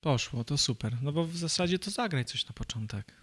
Poszło, 0.00 0.44
to 0.44 0.58
super. 0.58 0.96
No 1.02 1.12
bo 1.12 1.24
w 1.24 1.36
zasadzie 1.36 1.78
to 1.78 1.90
zagraj 1.90 2.24
coś 2.24 2.46
na 2.46 2.52
początek. 2.52 3.14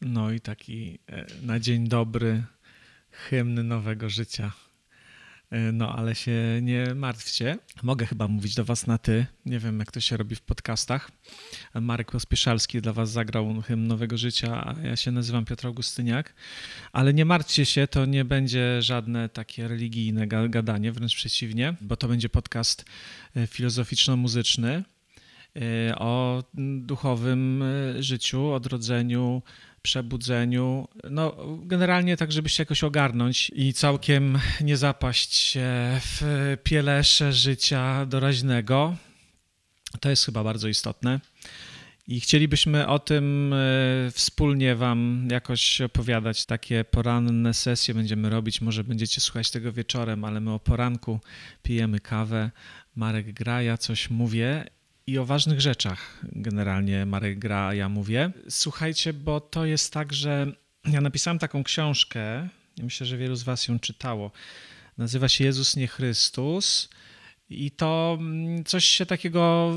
No 0.00 0.32
i 0.32 0.40
taki 0.40 0.98
e, 1.06 1.26
na 1.42 1.60
dzień 1.60 1.88
dobry 1.88 2.42
hymn 3.10 3.68
nowego 3.68 4.08
życia. 4.08 4.52
E, 5.50 5.72
No, 5.72 5.96
ale 5.96 6.14
się 6.14 6.32
nie 6.62 6.94
martwcie. 6.94 7.58
Mogę 7.82 8.06
chyba 8.06 8.28
mówić 8.28 8.54
do 8.54 8.64
Was 8.64 8.86
na 8.86 8.98
ty. 8.98 9.26
Nie 9.46 9.58
wiem, 9.58 9.78
jak 9.78 9.92
to 9.92 10.00
się 10.00 10.16
robi 10.16 10.36
w 10.36 10.40
podcastach. 10.40 11.10
Marek 11.80 12.10
Pospieszalski 12.12 12.80
dla 12.80 12.92
Was 12.92 13.10
zagrał 13.10 13.60
hymn 13.60 13.86
nowego 13.86 14.16
życia, 14.16 14.66
a 14.66 14.86
ja 14.86 14.96
się 14.96 15.10
nazywam 15.10 15.44
Piotr 15.44 15.66
Augustyniak. 15.66 16.34
Ale 16.92 17.14
nie 17.14 17.24
martwcie 17.24 17.66
się, 17.66 17.86
to 17.86 18.06
nie 18.06 18.24
będzie 18.24 18.82
żadne 18.82 19.28
takie 19.28 19.68
religijne 19.68 20.26
ga- 20.28 20.50
gadanie, 20.50 20.92
wręcz 20.92 21.14
przeciwnie, 21.16 21.74
bo 21.80 21.96
to 21.96 22.08
będzie 22.08 22.28
podcast 22.28 22.84
e, 23.36 23.46
filozoficzno-muzyczny 23.46 24.82
e, 25.88 25.98
o 25.98 26.44
duchowym 26.84 27.62
e, 27.62 28.02
życiu, 28.02 28.52
odrodzeniu, 28.52 29.42
przebudzeniu. 29.82 30.88
No, 31.10 31.36
generalnie 31.62 32.16
tak, 32.16 32.32
żeby 32.32 32.48
się 32.48 32.62
jakoś 32.62 32.84
ogarnąć 32.84 33.50
i 33.54 33.72
całkiem 33.72 34.38
nie 34.60 34.76
zapaść 34.76 35.34
się 35.34 35.70
w 36.00 36.56
pielesze 36.62 37.32
życia 37.32 38.06
doraźnego. 38.06 38.96
To 40.00 40.10
jest 40.10 40.24
chyba 40.24 40.44
bardzo 40.44 40.68
istotne. 40.68 41.20
I 42.08 42.20
chcielibyśmy 42.20 42.86
o 42.86 42.98
tym 42.98 43.52
e, 43.52 44.10
wspólnie 44.10 44.76
Wam 44.76 45.28
jakoś 45.30 45.80
opowiadać. 45.80 46.46
Takie 46.46 46.84
poranne 46.84 47.54
sesje 47.54 47.94
będziemy 47.94 48.30
robić. 48.30 48.60
Może 48.60 48.84
będziecie 48.84 49.20
słuchać 49.20 49.50
tego 49.50 49.72
wieczorem, 49.72 50.24
ale 50.24 50.40
my 50.40 50.52
o 50.52 50.58
poranku 50.58 51.20
pijemy 51.62 52.00
kawę. 52.00 52.50
Marek 52.96 53.32
gra, 53.32 53.62
ja 53.62 53.78
coś 53.78 54.10
mówię 54.10 54.64
i 55.06 55.18
o 55.18 55.24
ważnych 55.24 55.60
rzeczach 55.60 56.20
generalnie 56.22 57.06
Marek 57.06 57.38
gra, 57.38 57.74
ja 57.74 57.88
mówię. 57.88 58.30
Słuchajcie, 58.48 59.12
bo 59.12 59.40
to 59.40 59.64
jest 59.64 59.92
tak, 59.92 60.12
że 60.12 60.46
ja 60.84 61.00
napisałem 61.00 61.38
taką 61.38 61.64
książkę, 61.64 62.48
myślę, 62.82 63.06
że 63.06 63.16
wielu 63.16 63.36
z 63.36 63.42
was 63.42 63.68
ją 63.68 63.78
czytało. 63.78 64.30
Nazywa 64.98 65.28
się 65.28 65.44
Jezus 65.44 65.76
nie 65.76 65.86
Chrystus. 65.86 66.88
I 67.52 67.70
to 67.70 68.18
mm, 68.20 68.64
coś 68.64 68.84
się 68.84 69.06
takiego 69.06 69.72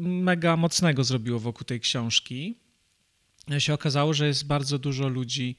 mega 0.00 0.56
mocnego 0.56 1.04
zrobiło 1.04 1.38
wokół 1.38 1.64
tej 1.64 1.80
książki. 1.80 2.58
się 3.60 3.74
okazało, 3.74 4.14
że 4.14 4.26
jest 4.26 4.46
bardzo 4.46 4.78
dużo 4.78 5.08
ludzi, 5.08 5.56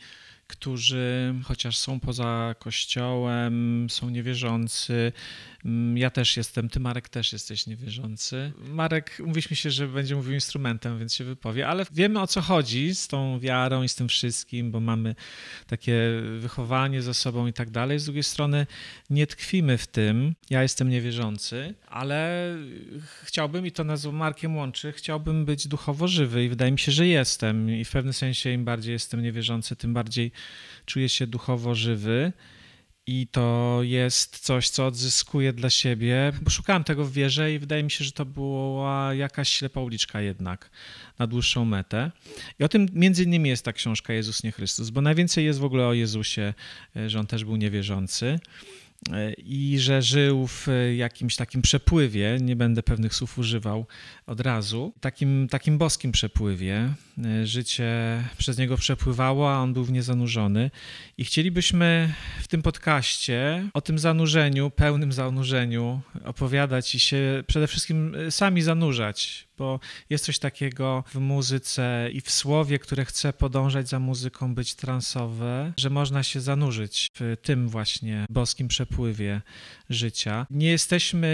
którzy 0.49 1.35
chociaż 1.43 1.77
są 1.77 1.99
poza 1.99 2.55
kościołem, 2.59 3.87
są 3.89 4.09
niewierzący. 4.09 5.11
Mm, 5.65 5.97
Ja 5.97 6.09
też 6.09 6.37
jestem, 6.37 6.69
ty 6.69 6.79
Marek 6.79 7.09
też 7.09 7.33
jesteś 7.33 7.67
niewierzący. 7.67 8.51
Marek, 8.57 9.19
mówiliśmy 9.19 9.55
się, 9.55 9.71
że 9.71 9.87
będzie 9.87 10.15
mówił 10.15 10.33
instrumentem, 10.33 10.99
więc 10.99 11.15
się 11.15 11.23
wypowie, 11.23 11.67
ale 11.67 11.85
wiemy 11.91 12.21
o 12.21 12.27
co 12.27 12.41
chodzi 12.41 12.95
z 12.95 13.07
tą 13.07 13.39
wiarą 13.39 13.83
i 13.83 13.89
z 13.89 13.95
tym 13.95 14.07
wszystkim, 14.07 14.71
bo 14.71 14.79
mamy 14.79 15.15
takie 15.67 15.99
wychowanie 16.39 17.01
za 17.01 17.13
sobą 17.13 17.47
i 17.47 17.53
tak 17.53 17.69
dalej. 17.69 17.99
Z 17.99 18.05
drugiej 18.05 18.23
strony 18.23 18.67
nie 19.09 19.27
tkwimy 19.27 19.77
w 19.77 19.87
tym. 19.87 20.35
Ja 20.49 20.61
jestem 20.63 20.89
niewierzący, 20.89 21.73
ale 21.87 22.55
chciałbym, 23.23 23.65
i 23.65 23.71
to 23.71 23.83
nas 23.83 24.05
Markiem 24.05 24.57
łączy, 24.57 24.91
chciałbym 24.91 25.45
być 25.45 25.67
duchowo 25.67 26.07
żywy 26.07 26.45
i 26.45 26.49
wydaje 26.49 26.71
mi 26.71 26.79
się, 26.79 26.91
że 26.91 27.07
jestem. 27.07 27.69
I 27.69 27.85
w 27.85 27.91
pewnym 27.91 28.13
sensie 28.13 28.51
im 28.51 28.65
bardziej 28.65 28.93
jestem 28.93 29.23
niewierzący, 29.23 29.75
tym 29.75 29.93
bardziej 29.93 30.31
czuję 30.85 31.09
się 31.09 31.27
duchowo 31.27 31.75
żywy. 31.75 32.33
I 33.07 33.27
to 33.27 33.79
jest 33.83 34.39
coś, 34.39 34.69
co 34.69 34.87
odzyskuję 34.87 35.53
dla 35.53 35.69
siebie, 35.69 36.31
szukałem 36.49 36.83
tego 36.83 37.05
w 37.05 37.11
wierze 37.11 37.53
i 37.53 37.59
wydaje 37.59 37.83
mi 37.83 37.91
się, 37.91 38.03
że 38.03 38.11
to 38.11 38.25
była 38.25 39.13
jakaś 39.13 39.49
ślepa 39.49 39.81
uliczka 39.81 40.21
jednak 40.21 40.69
na 41.19 41.27
dłuższą 41.27 41.65
metę. 41.65 42.11
I 42.59 42.63
o 42.63 42.69
tym 42.69 42.87
między 42.93 43.23
innymi 43.23 43.49
jest 43.49 43.65
ta 43.65 43.73
książka 43.73 44.13
Jezus 44.13 44.43
nie 44.43 44.51
Chrystus, 44.51 44.89
bo 44.89 45.01
najwięcej 45.01 45.45
jest 45.45 45.59
w 45.59 45.63
ogóle 45.63 45.87
o 45.87 45.93
Jezusie, 45.93 46.53
że 47.07 47.19
on 47.19 47.27
też 47.27 47.45
był 47.45 47.55
niewierzący 47.55 48.39
i 49.37 49.77
że 49.79 50.01
żył 50.01 50.47
w 50.47 50.67
jakimś 50.97 51.35
takim 51.35 51.61
przepływie, 51.61 52.37
nie 52.41 52.55
będę 52.55 52.83
pewnych 52.83 53.15
słów 53.15 53.37
używał 53.37 53.85
od 54.25 54.41
razu, 54.41 54.93
takim, 55.01 55.47
takim 55.51 55.77
boskim 55.77 56.11
przepływie. 56.11 56.93
Życie 57.43 57.89
przez 58.37 58.57
niego 58.57 58.77
przepływało, 58.77 59.53
a 59.53 59.57
on 59.57 59.73
był 59.73 59.83
w 59.83 59.91
nie 59.91 60.03
zanurzony. 60.03 60.71
I 61.17 61.25
chcielibyśmy 61.25 62.13
w 62.41 62.47
tym 62.47 62.61
podcaście 62.61 63.69
o 63.73 63.81
tym 63.81 63.99
zanurzeniu, 63.99 64.69
pełnym 64.69 65.11
zanurzeniu 65.11 66.01
opowiadać 66.25 66.95
i 66.95 66.99
się 66.99 67.43
przede 67.47 67.67
wszystkim 67.67 68.15
sami 68.29 68.61
zanurzać, 68.61 69.47
bo 69.57 69.79
jest 70.09 70.25
coś 70.25 70.39
takiego 70.39 71.03
w 71.07 71.15
muzyce 71.15 72.09
i 72.13 72.21
w 72.21 72.31
słowie, 72.31 72.79
które 72.79 73.05
chce 73.05 73.33
podążać 73.33 73.89
za 73.89 73.99
muzyką, 73.99 74.55
być 74.55 74.75
transowe, 74.75 75.73
że 75.77 75.89
można 75.89 76.23
się 76.23 76.41
zanurzyć 76.41 77.07
w 77.19 77.35
tym 77.41 77.69
właśnie 77.69 78.25
boskim 78.29 78.67
przepływie 78.67 79.41
życia. 79.89 80.47
Nie 80.49 80.67
jesteśmy 80.67 81.29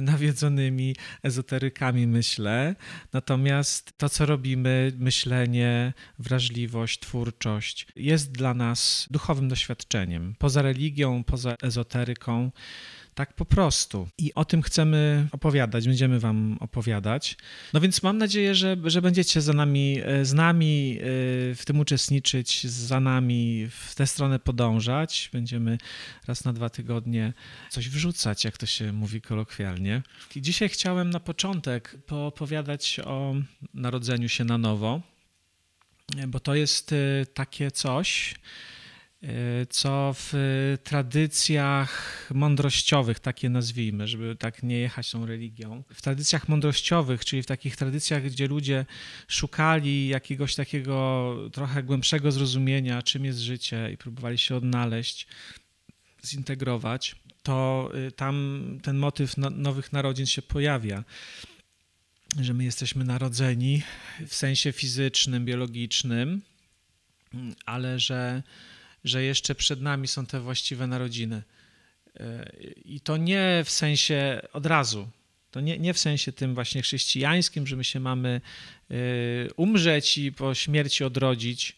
nawiedzonymi 0.00 0.96
ezoterykami, 1.22 2.06
myślę, 2.06 2.74
natomiast 3.12 3.92
to, 3.96 4.08
co 4.08 4.26
robimy, 4.26 4.83
myślenie, 4.98 5.92
wrażliwość, 6.18 7.00
twórczość, 7.00 7.86
jest 7.96 8.32
dla 8.32 8.54
nas 8.54 9.08
duchowym 9.10 9.48
doświadczeniem. 9.48 10.34
Poza 10.38 10.62
religią, 10.62 11.24
poza 11.24 11.54
ezoteryką, 11.62 12.50
tak 13.14 13.32
po 13.32 13.44
prostu. 13.44 14.08
I 14.18 14.34
o 14.34 14.44
tym 14.44 14.62
chcemy 14.62 15.26
opowiadać, 15.32 15.86
będziemy 15.86 16.20
Wam 16.20 16.56
opowiadać. 16.60 17.36
No 17.72 17.80
więc 17.80 18.02
mam 18.02 18.18
nadzieję, 18.18 18.54
że, 18.54 18.76
że 18.84 19.02
będziecie 19.02 19.40
za 19.40 19.52
nami, 19.52 19.98
z 20.22 20.32
nami 20.32 20.98
w 21.54 21.62
tym 21.64 21.80
uczestniczyć, 21.80 22.66
za 22.66 23.00
nami 23.00 23.68
w 23.70 23.94
tę 23.94 24.06
stronę 24.06 24.38
podążać. 24.38 25.30
Będziemy 25.32 25.78
raz 26.26 26.44
na 26.44 26.52
dwa 26.52 26.70
tygodnie 26.70 27.32
coś 27.70 27.88
wrzucać, 27.88 28.44
jak 28.44 28.58
to 28.58 28.66
się 28.66 28.92
mówi 28.92 29.20
kolokwialnie. 29.20 30.02
I 30.36 30.42
dzisiaj 30.42 30.68
chciałem 30.68 31.10
na 31.10 31.20
początek 31.20 31.96
poopowiadać 32.06 33.00
o 33.04 33.34
narodzeniu 33.74 34.28
się 34.28 34.44
na 34.44 34.58
nowo, 34.58 35.00
bo 36.28 36.40
to 36.40 36.54
jest 36.54 36.94
takie 37.34 37.70
coś, 37.70 38.34
co 39.70 40.14
w 40.18 40.32
tradycjach 40.84 42.30
mądrościowych, 42.34 43.20
takie 43.20 43.48
nazwijmy, 43.48 44.08
żeby 44.08 44.36
tak 44.36 44.62
nie 44.62 44.78
jechać 44.78 45.10
tą 45.10 45.26
religią. 45.26 45.82
W 45.94 46.02
tradycjach 46.02 46.48
mądrościowych, 46.48 47.24
czyli 47.24 47.42
w 47.42 47.46
takich 47.46 47.76
tradycjach, 47.76 48.22
gdzie 48.22 48.46
ludzie 48.46 48.86
szukali 49.28 50.08
jakiegoś 50.08 50.54
takiego 50.54 51.36
trochę 51.52 51.82
głębszego 51.82 52.32
zrozumienia, 52.32 53.02
czym 53.02 53.24
jest 53.24 53.38
życie 53.38 53.90
i 53.92 53.96
próbowali 53.96 54.38
się 54.38 54.56
odnaleźć, 54.56 55.26
zintegrować, 56.24 57.16
to 57.42 57.90
y, 58.08 58.12
tam 58.12 58.64
ten 58.82 58.98
motyw 58.98 59.36
no, 59.36 59.50
nowych 59.50 59.92
narodzin 59.92 60.26
się 60.26 60.42
pojawia 60.42 61.04
że 62.40 62.54
my 62.54 62.64
jesteśmy 62.64 63.04
narodzeni 63.04 63.82
w 64.26 64.34
sensie 64.34 64.72
fizycznym, 64.72 65.44
biologicznym, 65.44 66.42
ale 67.66 67.98
że, 67.98 68.42
że 69.04 69.22
jeszcze 69.22 69.54
przed 69.54 69.80
nami 69.80 70.08
są 70.08 70.26
te 70.26 70.40
właściwe 70.40 70.86
narodziny. 70.86 71.42
I 72.84 73.00
to 73.00 73.16
nie 73.16 73.62
w 73.64 73.70
sensie 73.70 74.40
od 74.52 74.66
razu, 74.66 75.08
to 75.54 75.60
nie, 75.60 75.78
nie 75.78 75.94
w 75.94 75.98
sensie 75.98 76.32
tym 76.32 76.54
właśnie 76.54 76.82
chrześcijańskim, 76.82 77.66
że 77.66 77.76
my 77.76 77.84
się 77.84 78.00
mamy 78.00 78.40
y, 78.90 78.94
umrzeć 79.56 80.18
i 80.18 80.32
po 80.32 80.54
śmierci 80.54 81.04
odrodzić 81.04 81.76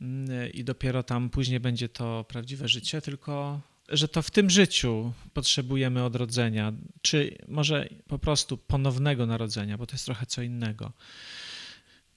y, 0.00 0.50
i 0.50 0.64
dopiero 0.64 1.02
tam 1.02 1.30
później 1.30 1.60
będzie 1.60 1.88
to 1.88 2.24
prawdziwe 2.28 2.68
życie, 2.68 3.02
tylko 3.02 3.60
że 3.88 4.08
to 4.08 4.22
w 4.22 4.30
tym 4.30 4.50
życiu 4.50 5.12
potrzebujemy 5.32 6.04
odrodzenia, 6.04 6.72
czy 7.02 7.38
może 7.48 7.88
po 8.08 8.18
prostu 8.18 8.56
ponownego 8.58 9.26
narodzenia, 9.26 9.78
bo 9.78 9.86
to 9.86 9.94
jest 9.94 10.04
trochę 10.04 10.26
co 10.26 10.42
innego. 10.42 10.92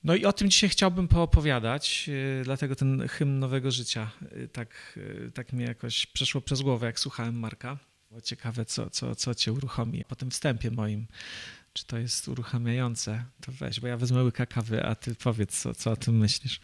No 0.06 0.16
i 0.16 0.26
o 0.26 0.34
tym 0.34 0.50
dzisiaj 0.50 0.70
chciałbym 0.70 1.08
poopowiadać, 1.08 2.06
y, 2.10 2.42
dlatego 2.44 2.76
ten 2.76 3.08
hymn 3.08 3.40
nowego 3.40 3.72
życia 3.72 4.12
y, 4.38 4.48
tak, 4.48 4.70
y, 4.98 5.32
tak 5.34 5.54
mi 5.54 5.64
jakoś 5.64 6.06
przeszło 6.06 6.42
przez 6.42 6.62
głowę, 6.62 6.88
jak 6.88 7.00
słuchałem 7.00 7.40
Marka. 7.40 7.78
Ciekawe, 8.24 8.66
co, 8.66 8.90
co, 8.90 9.16
co 9.16 9.36
cię 9.36 9.54
uruchomi. 9.54 10.04
Po 10.08 10.16
tym 10.16 10.32
wstępie 10.32 10.72
moim, 10.72 11.08
czy 11.74 11.86
to 11.86 11.98
jest 11.98 12.28
uruchamiające, 12.28 13.26
to 13.42 13.52
weź, 13.52 13.80
bo 13.80 13.88
ja 13.88 13.98
wezmę 13.98 14.24
łyka 14.24 14.46
kawy, 14.46 14.84
a 14.84 14.96
ty 14.96 15.16
powiedz, 15.16 15.62
co, 15.62 15.76
co 15.76 15.92
o 15.92 15.96
tym 15.96 16.18
myślisz. 16.18 16.60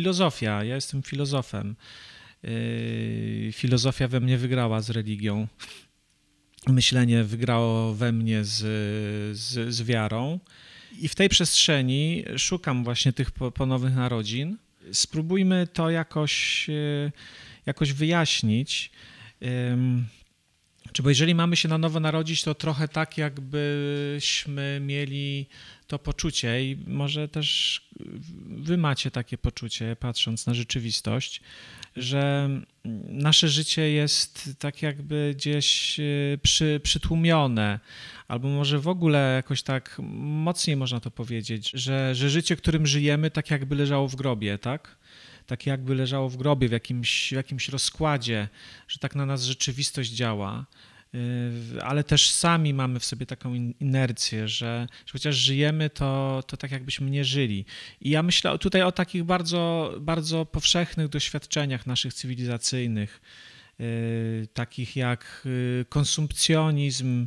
Filozofia. 0.00 0.64
Ja 0.64 0.74
jestem 0.74 1.02
filozofem. 1.02 1.76
Yy, 2.42 3.52
filozofia 3.52 4.08
we 4.08 4.20
mnie 4.20 4.38
wygrała 4.38 4.80
z 4.80 4.90
religią. 4.90 5.48
Myślenie 6.66 7.24
wygrało 7.24 7.94
we 7.94 8.12
mnie 8.12 8.44
z, 8.44 8.58
z, 9.36 9.74
z 9.74 9.82
wiarą. 9.82 10.40
I 10.98 11.08
w 11.08 11.14
tej 11.14 11.28
przestrzeni 11.28 12.24
szukam 12.36 12.84
właśnie 12.84 13.12
tych 13.12 13.30
ponownych 13.30 13.94
narodzin. 13.94 14.56
Spróbujmy 14.92 15.66
to 15.72 15.90
jakoś, 15.90 16.68
yy, 16.68 17.12
jakoś 17.66 17.92
wyjaśnić. 17.92 18.90
Czy 20.92 21.02
bo 21.02 21.08
jeżeli 21.08 21.34
mamy 21.34 21.56
się 21.56 21.68
na 21.68 21.78
nowo 21.78 22.00
narodzić, 22.00 22.42
to 22.42 22.54
trochę 22.54 22.88
tak, 22.88 23.18
jakbyśmy 23.18 24.80
mieli 24.82 25.46
to 25.86 25.98
poczucie 25.98 26.64
i 26.64 26.76
może 26.86 27.28
też 27.28 27.80
wy 28.70 28.76
macie 28.76 29.10
takie 29.10 29.38
poczucie, 29.38 29.96
patrząc 29.96 30.46
na 30.46 30.54
rzeczywistość, 30.54 31.40
że 31.96 32.50
nasze 33.08 33.48
życie 33.48 33.90
jest 33.90 34.50
tak 34.58 34.82
jakby 34.82 35.34
gdzieś 35.36 36.00
e, 36.00 36.04
przy, 36.42 36.80
przytłumione, 36.82 37.80
albo 38.28 38.48
może 38.48 38.78
w 38.78 38.88
ogóle 38.88 39.32
jakoś 39.36 39.62
tak 39.62 39.96
mocniej 40.48 40.76
można 40.76 41.00
to 41.00 41.10
powiedzieć, 41.10 41.70
że, 41.74 42.14
że 42.14 42.30
życie, 42.30 42.56
którym 42.56 42.86
żyjemy, 42.86 43.30
tak 43.30 43.50
jakby 43.50 43.74
leżało 43.74 44.08
w 44.08 44.16
grobie, 44.16 44.58
tak? 44.58 44.96
Tak 45.46 45.66
jakby 45.66 45.94
leżało 45.94 46.28
w 46.28 46.36
grobie, 46.36 46.68
w 46.68 46.72
jakimś, 46.72 47.28
w 47.28 47.32
jakimś 47.32 47.68
rozkładzie, 47.68 48.48
że 48.88 48.98
tak 48.98 49.14
na 49.14 49.26
nas 49.26 49.42
rzeczywistość 49.42 50.10
działa 50.10 50.66
ale 51.82 52.04
też 52.04 52.30
sami 52.30 52.74
mamy 52.74 53.00
w 53.00 53.04
sobie 53.04 53.26
taką 53.26 53.54
inercję, 53.54 54.48
że, 54.48 54.86
że 55.06 55.12
chociaż 55.12 55.36
żyjemy, 55.36 55.90
to, 55.90 56.42
to 56.46 56.56
tak 56.56 56.70
jakbyśmy 56.70 57.10
nie 57.10 57.24
żyli. 57.24 57.64
I 58.00 58.10
ja 58.10 58.22
myślę 58.22 58.58
tutaj 58.58 58.82
o 58.82 58.92
takich 58.92 59.24
bardzo, 59.24 59.94
bardzo 60.00 60.46
powszechnych 60.46 61.08
doświadczeniach 61.08 61.86
naszych 61.86 62.14
cywilizacyjnych, 62.14 63.20
y, 63.80 64.48
takich 64.54 64.96
jak 64.96 65.42
y, 65.46 65.84
konsumpcjonizm, 65.88 67.26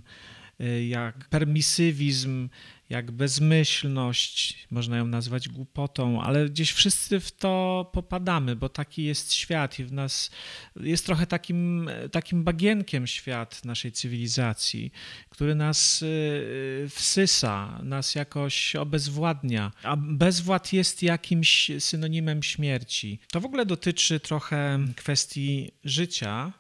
jak 0.90 1.30
permisywizm, 1.30 2.50
jak 2.94 3.12
bezmyślność, 3.12 4.68
można 4.72 4.98
ją 4.98 5.08
nazwać 5.08 5.50
głupotą, 5.50 6.22
ale 6.22 6.50
gdzieś 6.50 6.72
wszyscy 6.72 7.20
w 7.20 7.32
to 7.32 7.90
popadamy, 7.94 8.56
bo 8.56 8.70
taki 8.70 9.04
jest 9.04 9.34
świat 9.34 9.80
i 9.80 9.84
w 9.84 9.92
nas 9.92 10.32
jest 10.80 11.06
trochę 11.06 11.28
takim, 11.28 11.90
takim 12.12 12.44
bagienkiem 12.44 13.08
świat 13.08 13.66
naszej 13.66 13.92
cywilizacji, 13.92 14.92
który 15.30 15.56
nas 15.56 16.02
y, 16.02 16.88
wsysa, 16.90 17.80
nas 17.84 18.16
jakoś 18.16 18.76
obezwładnia, 18.76 19.72
a 19.84 19.98
bezwład 19.98 20.74
jest 20.74 21.04
jakimś 21.04 21.72
synonimem 21.80 22.44
śmierci. 22.44 23.20
To 23.32 23.42
w 23.42 23.46
ogóle 23.46 23.66
dotyczy 23.66 24.20
trochę 24.20 24.80
kwestii 24.96 25.72
życia, 25.84 26.54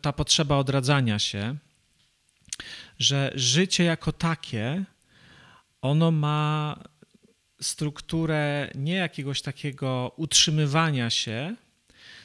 ta 0.00 0.12
potrzeba 0.12 0.56
odradzania 0.56 1.18
się, 1.18 1.56
że 2.98 3.32
życie 3.34 3.84
jako 3.84 4.12
takie 4.12 4.84
ono 5.82 6.10
ma 6.10 6.76
strukturę 7.60 8.70
nie 8.74 8.94
jakiegoś 8.94 9.42
takiego 9.42 10.12
utrzymywania 10.16 11.10
się, 11.10 11.56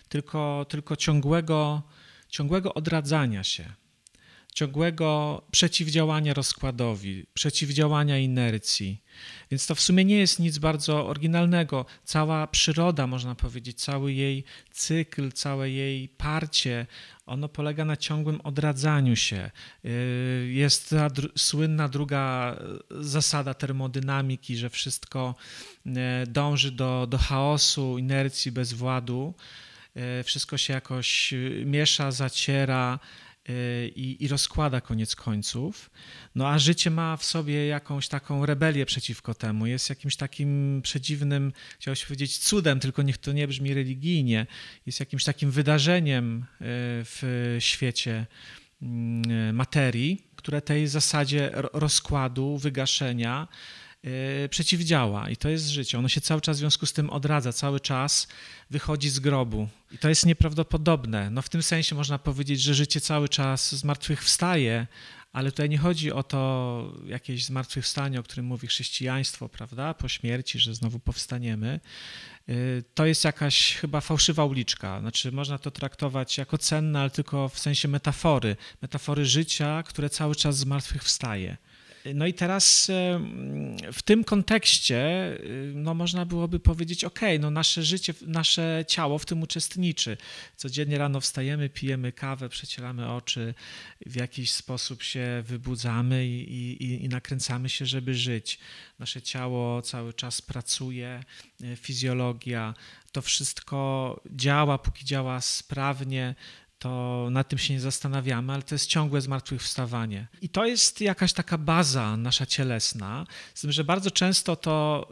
tylko, 0.09 0.65
tylko 0.69 0.95
ciągłego, 0.95 1.81
ciągłego 2.29 2.73
odradzania 2.73 3.43
się, 3.43 3.73
ciągłego 4.57 5.41
przeciwdziałania 5.51 6.33
rozkładowi, 6.33 7.25
przeciwdziałania 7.33 8.17
inercji. 8.17 9.01
Więc 9.51 9.67
to 9.67 9.75
w 9.75 9.81
sumie 9.81 10.05
nie 10.05 10.17
jest 10.17 10.39
nic 10.39 10.57
bardzo 10.57 11.07
oryginalnego. 11.07 11.85
Cała 12.03 12.47
przyroda, 12.47 13.07
można 13.07 13.35
powiedzieć, 13.35 13.81
cały 13.81 14.13
jej 14.13 14.43
cykl, 14.71 15.31
całe 15.31 15.69
jej 15.69 16.09
parcie, 16.09 16.85
ono 17.25 17.49
polega 17.49 17.85
na 17.85 17.97
ciągłym 17.97 18.41
odradzaniu 18.41 19.15
się. 19.15 19.51
Y, 19.85 20.49
jest 20.53 20.89
ta 20.89 21.09
słynna 21.35 21.87
druga 21.89 22.55
zasada 22.89 23.53
termodynamiki, 23.53 24.57
że 24.57 24.69
wszystko 24.69 25.35
y, 25.85 25.91
dąży 26.27 26.71
do, 26.71 27.07
do 27.09 27.17
chaosu, 27.17 27.97
inercji, 27.97 28.51
bezwładu. 28.51 29.33
Wszystko 30.23 30.57
się 30.57 30.73
jakoś 30.73 31.33
miesza, 31.65 32.11
zaciera, 32.11 32.99
i, 33.95 34.17
i 34.19 34.27
rozkłada 34.27 34.81
koniec 34.81 35.15
końców. 35.15 35.89
No 36.35 36.47
a 36.47 36.59
życie 36.59 36.89
ma 36.89 37.17
w 37.17 37.23
sobie 37.23 37.67
jakąś 37.67 38.07
taką 38.07 38.45
rebelię 38.45 38.85
przeciwko 38.85 39.33
temu. 39.33 39.65
Jest 39.65 39.89
jakimś 39.89 40.15
takim 40.15 40.81
przedziwnym, 40.83 41.53
chciałbym 41.79 42.03
powiedzieć, 42.03 42.37
cudem, 42.37 42.79
tylko 42.79 43.01
niech 43.01 43.17
to 43.17 43.31
nie 43.31 43.47
brzmi 43.47 43.73
religijnie. 43.73 44.47
Jest 44.85 44.99
jakimś 44.99 45.23
takim 45.23 45.51
wydarzeniem 45.51 46.41
e, 46.41 46.45
w 47.03 47.55
świecie 47.59 48.25
mm, 48.81 49.55
materii, 49.55 50.27
które 50.35 50.61
tej 50.61 50.87
zasadzie 50.87 51.51
rozkładu, 51.73 52.57
wygaszenia 52.57 53.47
przeciwdziała 54.49 55.29
i 55.29 55.37
to 55.37 55.49
jest 55.49 55.67
życie. 55.67 55.97
Ono 55.99 56.07
się 56.07 56.21
cały 56.21 56.41
czas 56.41 56.57
w 56.57 56.59
związku 56.59 56.85
z 56.85 56.93
tym 56.93 57.09
odradza, 57.09 57.53
cały 57.53 57.79
czas 57.79 58.27
wychodzi 58.69 59.09
z 59.09 59.19
grobu. 59.19 59.67
I 59.91 59.97
to 59.97 60.09
jest 60.09 60.25
nieprawdopodobne. 60.25 61.29
No 61.29 61.41
w 61.41 61.49
tym 61.49 61.63
sensie 61.63 61.95
można 61.95 62.19
powiedzieć, 62.19 62.61
że 62.61 62.73
życie 62.73 63.01
cały 63.01 63.29
czas 63.29 63.75
zmartwychwstaje, 63.75 64.87
ale 65.33 65.51
tutaj 65.51 65.69
nie 65.69 65.77
chodzi 65.77 66.11
o 66.11 66.23
to 66.23 66.93
jakieś 67.05 67.45
zmartwychwstanie, 67.45 68.19
o 68.19 68.23
którym 68.23 68.45
mówi 68.45 68.67
chrześcijaństwo, 68.67 69.49
prawda, 69.49 69.93
po 69.93 70.07
śmierci, 70.07 70.59
że 70.59 70.75
znowu 70.75 70.99
powstaniemy. 70.99 71.79
Y, 72.49 72.83
to 72.93 73.05
jest 73.05 73.23
jakaś 73.23 73.75
chyba 73.75 74.01
fałszywa 74.01 74.45
uliczka. 74.45 74.99
Znaczy, 74.99 75.31
można 75.31 75.57
to 75.57 75.71
traktować 75.71 76.37
jako 76.37 76.57
cenne, 76.57 76.99
ale 76.99 77.09
tylko 77.09 77.49
w 77.49 77.59
sensie 77.59 77.87
metafory, 77.87 78.55
metafory 78.81 79.25
życia, 79.25 79.83
które 79.83 80.09
cały 80.09 80.35
czas 80.35 80.57
zmartwychwstaje. 80.57 81.57
No 82.15 82.27
i 82.27 82.33
teraz 82.33 82.91
w 83.93 84.01
tym 84.01 84.23
kontekście 84.23 84.97
y, 85.39 85.71
no 85.75 85.93
można 85.93 86.25
byłoby 86.25 86.59
powiedzieć, 86.59 87.03
ok, 87.03 87.19
no 87.39 87.51
nasze 87.51 87.83
życie, 87.83 88.13
nasze 88.21 88.85
ciało 88.87 89.17
w 89.17 89.25
tym 89.25 89.41
uczestniczy. 89.41 90.17
Codziennie 90.55 90.97
rano 90.97 91.21
wstajemy, 91.21 91.69
pijemy 91.69 92.11
kawę, 92.11 92.49
przecieramy 92.49 93.11
oczy, 93.11 93.53
w 94.05 94.15
jakiś 94.15 94.51
sposób 94.51 95.03
się 95.03 95.43
wybudzamy 95.45 96.27
i, 96.27 96.83
i, 96.83 97.05
i 97.05 97.09
nakręcamy 97.09 97.69
się, 97.69 97.85
żeby 97.85 98.13
żyć. 98.13 98.59
Nasze 98.99 99.21
ciało 99.21 99.81
cały 99.81 100.13
czas 100.13 100.41
pracuje, 100.41 101.23
y, 101.61 101.75
fizjologia, 101.75 102.73
to 103.11 103.21
wszystko 103.21 104.21
działa, 104.35 104.77
póki 104.77 105.05
działa 105.05 105.41
sprawnie, 105.41 106.35
to 106.79 107.27
nad 107.31 107.49
tym 107.49 107.59
się 107.59 107.73
nie 107.73 107.79
zastanawiamy, 107.79 108.53
ale 108.53 108.63
to 108.63 108.75
jest 108.75 108.87
ciągłe 108.87 109.21
zmartwychwstawanie. 109.21 110.27
I 110.41 110.49
to 110.49 110.65
jest 110.65 111.01
jakaś 111.01 111.33
taka 111.33 111.57
baza 111.57 112.17
nasza 112.17 112.45
cielesna, 112.45 113.25
z 113.53 113.61
tym, 113.61 113.71
że 113.71 113.83
bardzo 113.83 114.11
często 114.11 114.55
to 114.55 115.07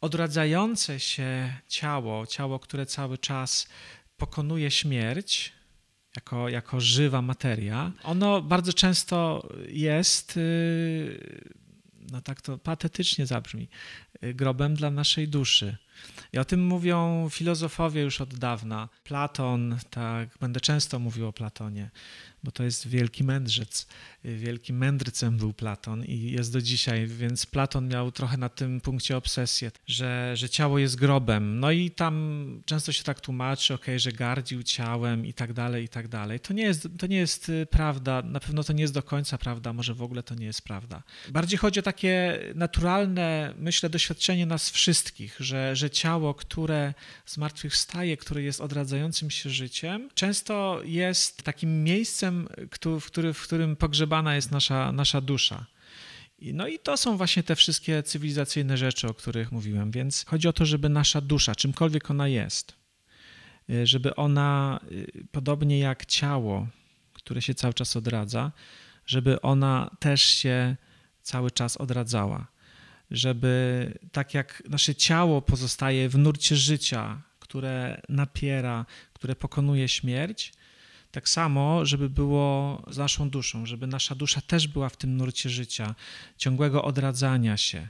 odradzające 0.00 1.00
się 1.00 1.54
ciało, 1.68 2.26
ciało, 2.26 2.58
które 2.58 2.86
cały 2.86 3.18
czas 3.18 3.68
pokonuje 4.16 4.70
śmierć, 4.70 5.52
jako, 6.16 6.48
jako 6.48 6.80
żywa 6.80 7.22
materia, 7.22 7.92
ono 8.02 8.42
bardzo 8.42 8.72
często 8.72 9.48
jest, 9.68 10.36
y, 10.36 11.44
no 12.10 12.20
tak 12.20 12.42
to 12.42 12.58
patetycznie 12.58 13.26
zabrzmi, 13.26 13.68
y, 14.24 14.34
grobem 14.34 14.74
dla 14.74 14.90
naszej 14.90 15.28
duszy. 15.28 15.76
I 16.32 16.38
o 16.38 16.44
tym 16.44 16.66
mówią 16.66 17.28
filozofowie 17.30 18.02
już 18.02 18.20
od 18.20 18.34
dawna. 18.34 18.88
Platon, 19.04 19.78
tak, 19.90 20.28
będę 20.40 20.60
często 20.60 20.98
mówił 20.98 21.28
o 21.28 21.32
Platonie, 21.32 21.90
bo 22.44 22.50
to 22.50 22.64
jest 22.64 22.88
wielki 22.88 23.24
mędrzec. 23.24 23.86
Wielkim 24.24 24.78
mędrcem 24.78 25.36
był 25.36 25.52
Platon 25.52 26.04
i 26.04 26.30
jest 26.30 26.52
do 26.52 26.62
dzisiaj, 26.62 27.06
więc 27.06 27.46
Platon 27.46 27.88
miał 27.88 28.12
trochę 28.12 28.36
na 28.36 28.48
tym 28.48 28.80
punkcie 28.80 29.16
obsesję, 29.16 29.70
że, 29.86 30.32
że 30.36 30.48
ciało 30.48 30.78
jest 30.78 30.96
grobem. 30.96 31.60
No 31.60 31.70
i 31.70 31.90
tam 31.90 32.62
często 32.66 32.92
się 32.92 33.04
tak 33.04 33.20
tłumaczy, 33.20 33.74
ok, 33.74 33.86
że 33.96 34.12
gardził 34.12 34.62
ciałem 34.62 35.26
i 35.26 35.32
tak 35.32 35.52
dalej, 35.52 35.84
i 35.84 35.88
tak 35.88 36.08
dalej. 36.08 36.40
To 36.40 36.52
nie, 36.52 36.62
jest, 36.62 36.88
to 36.98 37.06
nie 37.06 37.16
jest 37.16 37.48
y, 37.48 37.66
prawda, 37.70 38.22
na 38.22 38.40
pewno 38.40 38.64
to 38.64 38.72
nie 38.72 38.82
jest 38.82 38.94
do 38.94 39.02
końca 39.02 39.38
prawda, 39.38 39.72
może 39.72 39.94
w 39.94 40.02
ogóle 40.02 40.22
to 40.22 40.34
nie 40.34 40.46
jest 40.46 40.62
prawda. 40.62 41.02
Bardziej 41.28 41.58
chodzi 41.58 41.80
o 41.80 41.82
takie 41.82 42.40
naturalne, 42.54 43.54
myślę, 43.58 43.90
doświadczenie 43.90 44.46
nas 44.46 44.70
wszystkich, 44.70 45.36
że, 45.40 45.76
że 45.76 45.90
ciało, 45.90 46.34
które 46.34 46.94
zmartwychwstaje, 47.26 48.16
które 48.16 48.42
jest 48.42 48.60
odradzającym 48.60 49.30
się 49.30 49.50
życiem, 49.50 50.08
często 50.14 50.80
jest 50.84 51.42
takim 51.42 51.84
miejscem, 51.84 52.27
który, 52.70 53.32
w 53.32 53.42
którym 53.42 53.76
pogrzebana 53.76 54.34
jest 54.34 54.50
nasza, 54.50 54.92
nasza 54.92 55.20
dusza. 55.20 55.66
No 56.42 56.68
i 56.68 56.78
to 56.78 56.96
są 56.96 57.16
właśnie 57.16 57.42
te 57.42 57.56
wszystkie 57.56 58.02
cywilizacyjne 58.02 58.76
rzeczy, 58.76 59.08
o 59.08 59.14
których 59.14 59.52
mówiłem. 59.52 59.90
Więc 59.90 60.24
chodzi 60.24 60.48
o 60.48 60.52
to, 60.52 60.66
żeby 60.66 60.88
nasza 60.88 61.20
dusza, 61.20 61.54
czymkolwiek 61.54 62.10
ona 62.10 62.28
jest, 62.28 62.74
y, 63.70 63.86
żeby 63.86 64.14
ona, 64.14 64.80
y, 64.92 65.24
podobnie 65.32 65.78
jak 65.78 66.06
ciało, 66.06 66.66
które 67.12 67.42
się 67.42 67.54
cały 67.54 67.74
czas 67.74 67.96
odradza, 67.96 68.52
żeby 69.06 69.40
ona 69.40 69.90
też 70.00 70.22
się 70.22 70.76
cały 71.22 71.50
czas 71.50 71.76
odradzała 71.76 72.46
żeby 73.10 73.92
tak 74.12 74.34
jak 74.34 74.62
nasze 74.68 74.94
ciało 74.94 75.42
pozostaje 75.42 76.08
w 76.08 76.18
nurcie 76.18 76.56
życia, 76.56 77.22
które 77.38 78.00
napiera, 78.08 78.86
które 79.12 79.36
pokonuje 79.36 79.88
śmierć, 79.88 80.52
tak 81.10 81.28
samo, 81.28 81.86
żeby 81.86 82.10
było 82.10 82.82
z 82.90 82.98
naszą 82.98 83.30
duszą, 83.30 83.66
żeby 83.66 83.86
nasza 83.86 84.14
dusza 84.14 84.40
też 84.40 84.68
była 84.68 84.88
w 84.88 84.96
tym 84.96 85.16
nurcie 85.16 85.50
życia, 85.50 85.94
ciągłego 86.36 86.84
odradzania 86.84 87.56
się, 87.56 87.88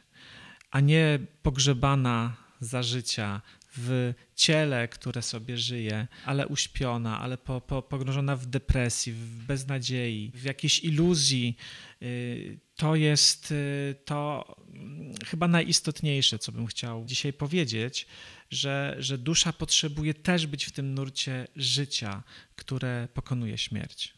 a 0.71 0.81
nie 0.81 1.19
pogrzebana 1.43 2.37
za 2.61 2.83
życia 2.83 3.41
w 3.77 4.15
ciele, 4.35 4.89
które 4.89 5.23
sobie 5.23 5.59
żyje, 5.59 6.07
ale 6.25 6.47
uśpiona, 6.47 7.21
ale 7.21 7.39
po, 7.39 7.61
po, 7.61 7.83
pogrążona 7.83 8.37
w 8.37 8.47
depresji, 8.47 9.13
w 9.13 9.47
beznadziei, 9.47 10.33
w 10.35 10.45
jakiejś 10.45 10.85
iluzji. 10.85 11.57
Y, 12.03 12.59
to 12.79 12.95
jest 12.95 13.51
y, 13.51 13.95
to 14.05 14.45
mm, 14.75 15.15
chyba 15.27 15.49
najistotniejsze, 15.49 16.39
co 16.39 16.53
bym 16.53 16.67
chciał 16.67 17.05
dzisiaj 17.05 17.33
powiedzieć, 17.33 18.07
że, 18.51 18.97
że 18.99 19.19
dusza 19.19 19.53
potrzebuje 19.53 20.15
też 20.15 20.47
być 20.47 20.65
w 20.65 20.73
tym 20.73 20.95
nurcie 20.95 21.47
życia, 21.57 22.23
które 22.57 23.09
pokonuje 23.15 23.59
śmierć. 23.59 24.15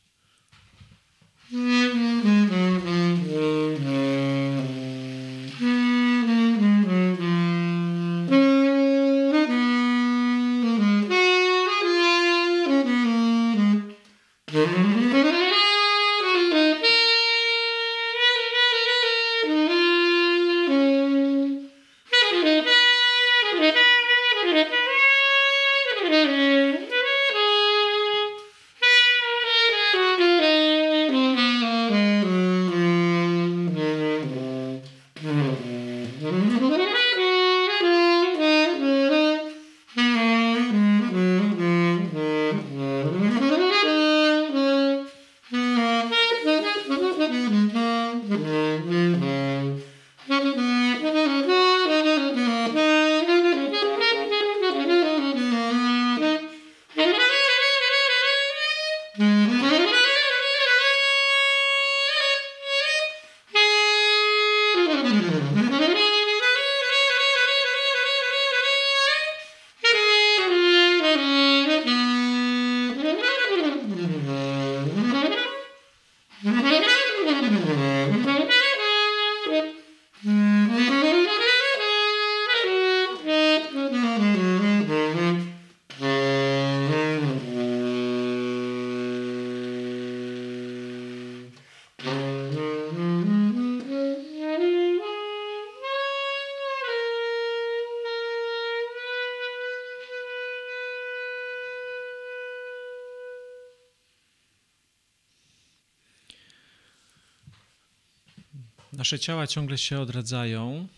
Nasze 108.92 109.18
ciała 109.18 109.46
ciągle 109.46 109.78
się 109.78 110.00
odradzają, 110.00 110.88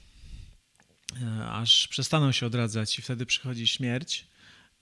e, 1.22 1.46
aż 1.46 1.88
przestaną 1.88 2.32
się 2.32 2.46
odradzać, 2.46 2.98
i 2.98 3.02
wtedy 3.02 3.26
przychodzi 3.26 3.66
śmierć, 3.66 4.26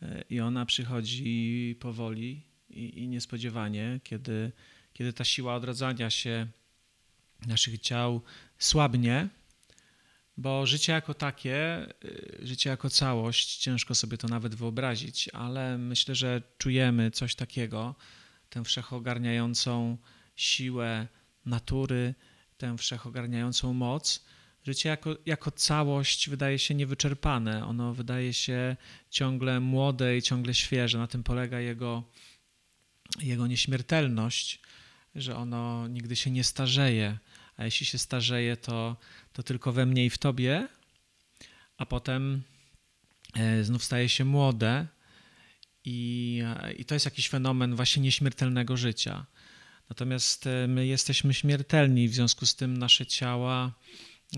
e, 0.03 0.25
i 0.31 0.41
ona 0.41 0.67
przychodzi 0.67 1.77
powoli 1.81 2.43
i, 2.71 3.03
i 3.03 3.09
niespodziewanie, 3.09 4.01
kiedy, 4.05 4.53
kiedy 4.93 5.13
ta 5.13 5.25
siła 5.25 5.55
odradzania 5.55 6.11
się 6.11 6.47
naszych 7.47 7.79
ciał 7.79 8.23
słabnie, 8.59 9.29
Bo 10.37 10.67
życie 10.67 10.93
jako 10.93 11.15
takie, 11.15 11.87
y, 12.05 12.39
życie 12.43 12.71
jako 12.71 12.91
całość, 12.91 13.57
ciężko 13.57 13.95
sobie 13.95 14.19
to 14.19 14.29
nawet 14.29 14.55
wyobrazić, 14.55 15.29
ale 15.29 15.79
myślę, 15.79 16.15
że 16.15 16.43
czujemy 16.59 17.11
coś 17.11 17.35
takiego, 17.35 17.95
tę 18.51 18.65
wszechogarniającą 18.65 19.97
siłę 20.37 21.09
natury, 21.47 22.15
tę 22.61 22.79
wszechogarniającą 22.79 23.75
moc. 23.75 24.25
Życie 24.67 24.89
jako, 24.89 25.17
jako 25.27 25.51
całość 25.51 26.29
wydaje 26.29 26.59
się 26.59 26.75
niewyczerpane, 26.75 27.67
ono 27.67 27.95
wydaje 27.95 28.33
się 28.33 28.77
ciągle 29.11 29.61
młode 29.61 30.17
i 30.17 30.23
ciągle 30.23 30.55
świeże. 30.55 30.99
Na 30.99 31.07
tym 31.07 31.23
polega 31.23 31.61
jego, 31.61 32.05
jego 33.21 33.47
nieśmiertelność, 33.47 34.61
że 35.15 35.37
ono 35.37 35.89
nigdy 35.89 36.17
się 36.17 36.31
nie 36.31 36.45
starzeje, 36.45 37.19
a 37.57 37.65
jeśli 37.65 37.87
się 37.87 37.99
starzeje, 37.99 38.57
to, 38.57 38.97
to 39.33 39.43
tylko 39.43 39.73
we 39.73 39.87
mnie 39.87 40.05
i 40.05 40.11
w 40.11 40.19
tobie, 40.19 40.69
a 41.77 41.87
potem 41.87 42.43
e, 43.35 43.65
znów 43.65 43.85
staje 43.85 44.09
się 44.09 44.25
młode. 44.25 44.87
I, 45.85 46.43
I 46.79 46.85
to 46.85 46.95
jest 46.95 47.07
jakiś 47.07 47.29
fenomen 47.29 47.77
właśnie 47.77 48.03
nieśmiertelnego 48.03 48.77
życia. 48.77 49.27
Natomiast 49.91 50.47
e, 50.47 50.69
my 50.69 50.87
jesteśmy 50.87 51.35
śmiertelni, 51.35 52.09
w 52.09 52.15
związku 52.15 52.47
z 52.47 52.57
tym 52.57 52.77
nasze 52.77 53.07
ciała 53.07 53.73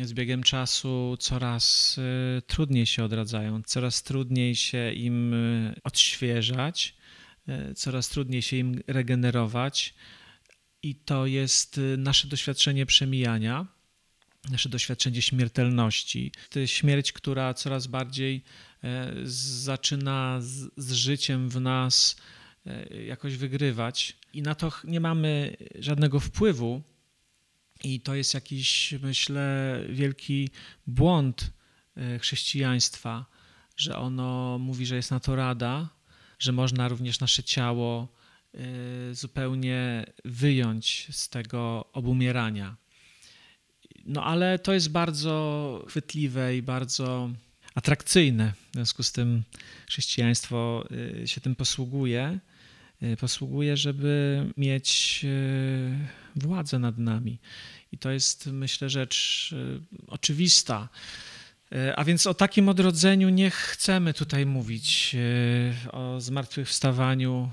z 0.03 0.13
biegiem 0.13 0.43
czasu 0.43 1.17
coraz 1.21 1.97
e, 1.99 2.43
trudniej 2.43 2.87
się 2.87 3.05
odradzają, 3.05 3.63
coraz 3.63 4.03
trudniej 4.03 4.57
się 4.57 4.93
im 4.93 5.35
odświeżać, 5.85 6.97
coraz 7.77 8.09
trudniej 8.09 8.43
się 8.43 8.57
im 8.57 8.81
regenerować 8.87 9.95
i 10.83 10.95
to 10.95 11.27
jest 11.27 11.81
nasze 11.99 12.29
doświadczenie 12.29 12.87
przemijania, 12.87 13.67
nasze 14.51 14.69
doświadczenie 14.69 15.23
śmiertelności. 15.23 16.33
Śmierć, 16.67 17.13
która 17.13 17.55
coraz 17.55 17.87
bardziej 17.87 18.45
e, 18.85 19.13
zaczyna 19.25 20.39
z, 20.41 20.93
życiem 20.93 21.49
w 21.49 21.61
nas 21.61 22.17
e, 22.67 23.05
jakoś 23.05 23.37
wygrywać, 23.37 24.17
i 24.33 24.43
na 24.43 24.55
to 24.55 24.73
nie 24.85 25.01
mamy 25.01 25.57
żadnego 25.79 26.21
wpływu. 26.21 26.83
I 27.85 28.01
to 28.01 28.15
jest 28.15 28.35
jakiś, 28.35 28.95
myślę, 29.03 29.79
wielki 29.89 30.51
błąd 30.87 31.51
e, 31.97 32.19
chrześcijaństwa, 32.19 33.27
że 33.77 33.97
ono 33.97 34.59
mówi, 34.59 34.87
że 34.87 34.97
jest 34.97 35.11
na 35.11 35.21
to 35.21 35.37
rada, 35.37 35.89
że 36.39 36.53
można 36.53 36.89
również 36.89 37.21
nasze 37.21 37.43
ciało 37.43 38.09
Y, 38.55 39.15
zupełnie 39.15 40.07
wyjąć 40.25 41.09
z 41.11 41.29
tego 41.29 41.91
obumierania. 41.93 42.77
No 44.05 44.25
ale 44.25 44.59
to 44.59 44.73
jest 44.73 44.91
bardzo 44.91 45.85
chwytliwe 45.89 46.57
i 46.57 46.63
bardzo 46.63 47.31
atrakcyjne. 47.75 48.53
W 48.71 48.73
związku 48.73 49.03
z 49.03 49.13
tym 49.13 49.43
chrześcijaństwo 49.87 50.85
y, 51.23 51.29
się 51.29 51.41
tym 51.41 51.57
posługuje. 51.57 52.39
Y, 53.03 53.17
posługuje, 53.17 53.77
żeby 53.77 54.45
mieć 54.57 55.27
władzę 56.37 56.79
nad 56.79 56.99
nami. 56.99 57.39
I 57.93 57.99
to 57.99 58.11
jest, 58.11 58.47
myślę, 58.47 58.91
rzecz 58.91 59.55
oczywista. 60.07 60.89
A 61.97 62.05
więc 62.05 62.27
o 62.27 62.35
takim 62.35 62.69
odrodzeniu 62.69 63.29
nie 63.29 63.51
chcemy 63.51 64.15
tutaj 64.15 64.47
mówić, 64.47 65.17
o 65.93 66.21
zmartwychwstawaniu 66.21 67.51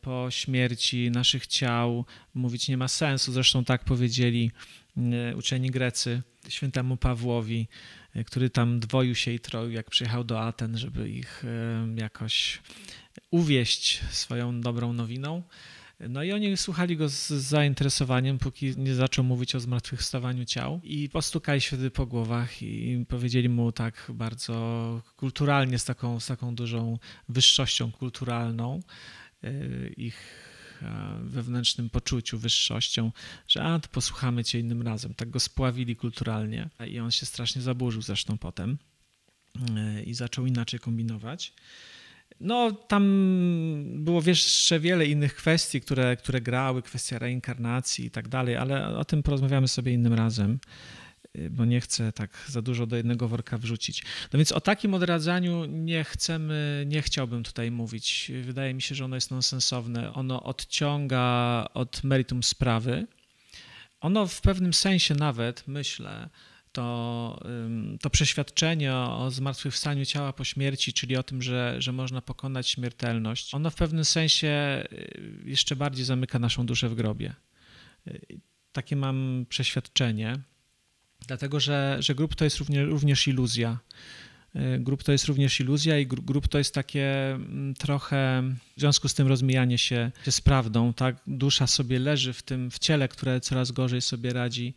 po 0.00 0.26
śmierci 0.30 1.10
naszych 1.10 1.46
ciał 1.46 2.04
mówić 2.34 2.68
nie 2.68 2.76
ma 2.76 2.88
sensu. 2.88 3.32
Zresztą 3.32 3.64
tak 3.64 3.84
powiedzieli 3.84 4.50
uczeni 5.36 5.70
Grecy 5.70 6.22
świętemu 6.48 6.96
Pawłowi, 6.96 7.68
który 8.26 8.50
tam 8.50 8.80
dwoił 8.80 9.14
się 9.14 9.30
i 9.30 9.40
troił, 9.40 9.70
jak 9.70 9.90
przyjechał 9.90 10.24
do 10.24 10.40
Aten, 10.40 10.78
żeby 10.78 11.10
ich 11.10 11.44
jakoś 11.96 12.62
uwieść 13.30 14.00
swoją 14.10 14.60
dobrą 14.60 14.92
nowiną. 14.92 15.42
No 16.08 16.22
i 16.22 16.32
oni 16.32 16.56
słuchali 16.56 16.96
go 16.96 17.08
z 17.08 17.28
zainteresowaniem, 17.28 18.38
póki 18.38 18.74
nie 18.76 18.94
zaczął 18.94 19.24
mówić 19.24 19.54
o 19.54 19.60
zmartwychwstawaniu 19.60 20.44
ciał 20.44 20.80
i 20.84 21.08
postukali 21.08 21.60
się 21.60 21.68
wtedy 21.68 21.90
po 21.90 22.06
głowach 22.06 22.62
i 22.62 23.04
powiedzieli 23.08 23.48
mu 23.48 23.72
tak 23.72 24.10
bardzo 24.14 25.02
kulturalnie, 25.16 25.78
z 25.78 25.84
taką, 25.84 26.20
z 26.20 26.26
taką 26.26 26.54
dużą 26.54 26.98
wyższością 27.28 27.92
kulturalną, 27.92 28.80
E, 29.44 29.88
ich 29.88 30.16
e, 30.82 31.18
wewnętrznym 31.22 31.90
poczuciu, 31.90 32.38
wyższością, 32.38 33.12
że 33.48 33.62
a, 33.62 33.78
to 33.78 33.88
posłuchamy 33.88 34.44
cię 34.44 34.60
innym 34.60 34.82
razem. 34.82 35.14
Tak 35.14 35.30
go 35.30 35.40
spławili 35.40 35.96
kulturalnie 35.96 36.70
i 36.88 36.98
on 36.98 37.10
się 37.10 37.26
strasznie 37.26 37.62
zaburzył 37.62 38.02
zresztą 38.02 38.38
potem 38.38 38.78
e, 39.76 40.02
i 40.02 40.14
zaczął 40.14 40.46
inaczej 40.46 40.80
kombinować. 40.80 41.52
No, 42.40 42.72
tam 42.72 43.04
było 43.98 44.22
jeszcze 44.26 44.80
wiele 44.80 45.06
innych 45.06 45.34
kwestii, 45.34 45.80
które, 45.80 46.16
które 46.16 46.40
grały, 46.40 46.82
kwestia 46.82 47.18
reinkarnacji 47.18 48.04
i 48.06 48.10
tak 48.10 48.28
dalej, 48.28 48.56
ale 48.56 48.96
o 48.96 49.04
tym 49.04 49.22
porozmawiamy 49.22 49.68
sobie 49.68 49.92
innym 49.92 50.14
razem 50.14 50.58
bo 51.50 51.64
nie 51.64 51.80
chcę 51.80 52.12
tak 52.12 52.44
za 52.48 52.62
dużo 52.62 52.86
do 52.86 52.96
jednego 52.96 53.28
worka 53.28 53.58
wrzucić. 53.58 54.04
No 54.32 54.36
więc 54.36 54.52
o 54.52 54.60
takim 54.60 54.94
odradzaniu 54.94 55.64
nie 55.64 56.04
chcemy, 56.04 56.84
nie 56.88 57.02
chciałbym 57.02 57.42
tutaj 57.42 57.70
mówić. 57.70 58.32
Wydaje 58.42 58.74
mi 58.74 58.82
się, 58.82 58.94
że 58.94 59.04
ono 59.04 59.16
jest 59.16 59.30
nonsensowne. 59.30 60.12
Ono 60.12 60.42
odciąga 60.42 61.66
od 61.74 62.04
meritum 62.04 62.42
sprawy. 62.42 63.06
Ono 64.00 64.26
w 64.26 64.40
pewnym 64.40 64.74
sensie 64.74 65.14
nawet, 65.14 65.68
myślę, 65.68 66.28
to, 66.74 67.40
to 68.00 68.10
przeświadczenie 68.10 68.94
o 68.94 69.30
zmartwychwstaniu 69.30 70.04
ciała 70.04 70.32
po 70.32 70.44
śmierci, 70.44 70.92
czyli 70.92 71.16
o 71.16 71.22
tym, 71.22 71.42
że, 71.42 71.76
że 71.78 71.92
można 71.92 72.20
pokonać 72.20 72.68
śmiertelność, 72.68 73.54
ono 73.54 73.70
w 73.70 73.74
pewnym 73.74 74.04
sensie 74.04 74.84
y, 74.92 75.42
jeszcze 75.44 75.76
bardziej 75.76 76.04
zamyka 76.04 76.38
naszą 76.38 76.66
duszę 76.66 76.88
w 76.88 76.94
grobie. 76.94 77.34
Y, 78.06 78.40
takie 78.72 78.96
mam 78.96 79.46
przeświadczenie. 79.48 80.38
Dlatego, 81.26 81.60
że, 81.60 81.96
że 82.00 82.14
grup 82.14 82.34
to 82.34 82.44
jest 82.44 82.56
również, 82.56 82.88
również 82.88 83.28
iluzja. 83.28 83.78
Y, 84.56 84.78
grup 84.78 85.02
to 85.02 85.12
jest 85.12 85.24
również 85.24 85.60
iluzja 85.60 85.98
i 85.98 86.06
grup 86.06 86.48
to 86.48 86.58
jest 86.58 86.74
takie 86.74 87.34
mm, 87.34 87.74
trochę 87.74 88.42
w 88.76 88.80
związku 88.80 89.08
z 89.08 89.14
tym 89.14 89.28
rozmijanie 89.28 89.78
się, 89.78 90.10
z 90.30 90.40
prawdą. 90.40 90.94
Tak? 90.94 91.16
Dusza 91.26 91.66
sobie 91.66 91.98
leży 91.98 92.32
w 92.32 92.42
tym 92.42 92.70
w 92.70 92.78
ciele, 92.78 93.08
które 93.08 93.40
coraz 93.40 93.72
gorzej 93.72 94.00
sobie 94.00 94.32
radzi 94.32 94.74